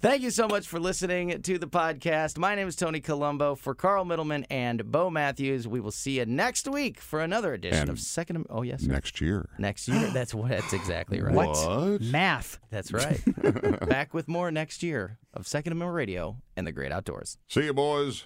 Thank 0.00 0.22
you 0.22 0.30
so 0.30 0.46
much 0.46 0.66
for 0.68 0.78
listening 0.78 1.42
to 1.42 1.58
the 1.58 1.66
podcast. 1.66 2.38
My 2.38 2.54
name 2.54 2.68
is 2.68 2.76
Tony 2.76 3.00
Colombo. 3.00 3.54
For 3.54 3.74
Carl 3.74 4.04
Middleman 4.04 4.44
and 4.50 4.90
Bo 4.90 5.10
Matthews, 5.10 5.66
we 5.66 5.80
will 5.80 5.90
see 5.90 6.18
you 6.18 6.26
next 6.26 6.68
week 6.68 7.00
for 7.00 7.20
another 7.20 7.52
edition 7.54 7.78
And 7.82 7.90
of 7.90 7.98
Second. 7.98 8.36
Am- 8.36 8.46
Oh 8.50 8.62
yes, 8.62 8.82
sir. 8.82 8.92
Next 8.92 9.20
year. 9.20 9.48
next 9.58 9.88
year. 9.88 10.06
That's 10.12 10.34
what. 10.34 10.48
That's 10.50 10.72
exactly 10.72 11.20
right. 11.20 11.34
What? 11.34 12.00
Math. 12.00 12.58
That's 12.70 12.92
right. 12.92 13.20
Back 13.88 14.14
with 14.14 14.28
more 14.28 14.50
next 14.50 14.82
year 14.82 15.18
of 15.34 15.46
Second 15.46 15.72
Amendment 15.72 15.96
Radio 15.96 16.36
and 16.56 16.66
the 16.66 16.72
Great 16.72 16.92
Outdoors. 16.92 17.38
See 17.48 17.64
you, 17.64 17.72
boys. 17.74 18.24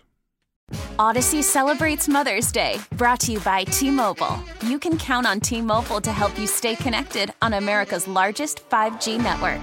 Odyssey 0.99 1.43
celebrates 1.43 2.09
Mother's 2.09 2.51
Day, 2.51 2.79
brought 2.97 3.21
to 3.21 3.33
you 3.33 3.41
by 3.41 3.65
T 3.65 3.91
Mobile. 3.91 4.39
You 4.67 4.79
can 4.79 4.99
count 4.99 5.27
on 5.27 5.41
T 5.41 5.61
Mobile 5.63 6.01
to 6.01 6.13
help 6.13 6.37
you 6.39 6.47
stay 6.47 6.75
connected 6.75 7.33
on 7.41 7.55
America's 7.55 8.09
largest 8.09 8.69
5G 8.69 9.19
network. 9.23 9.63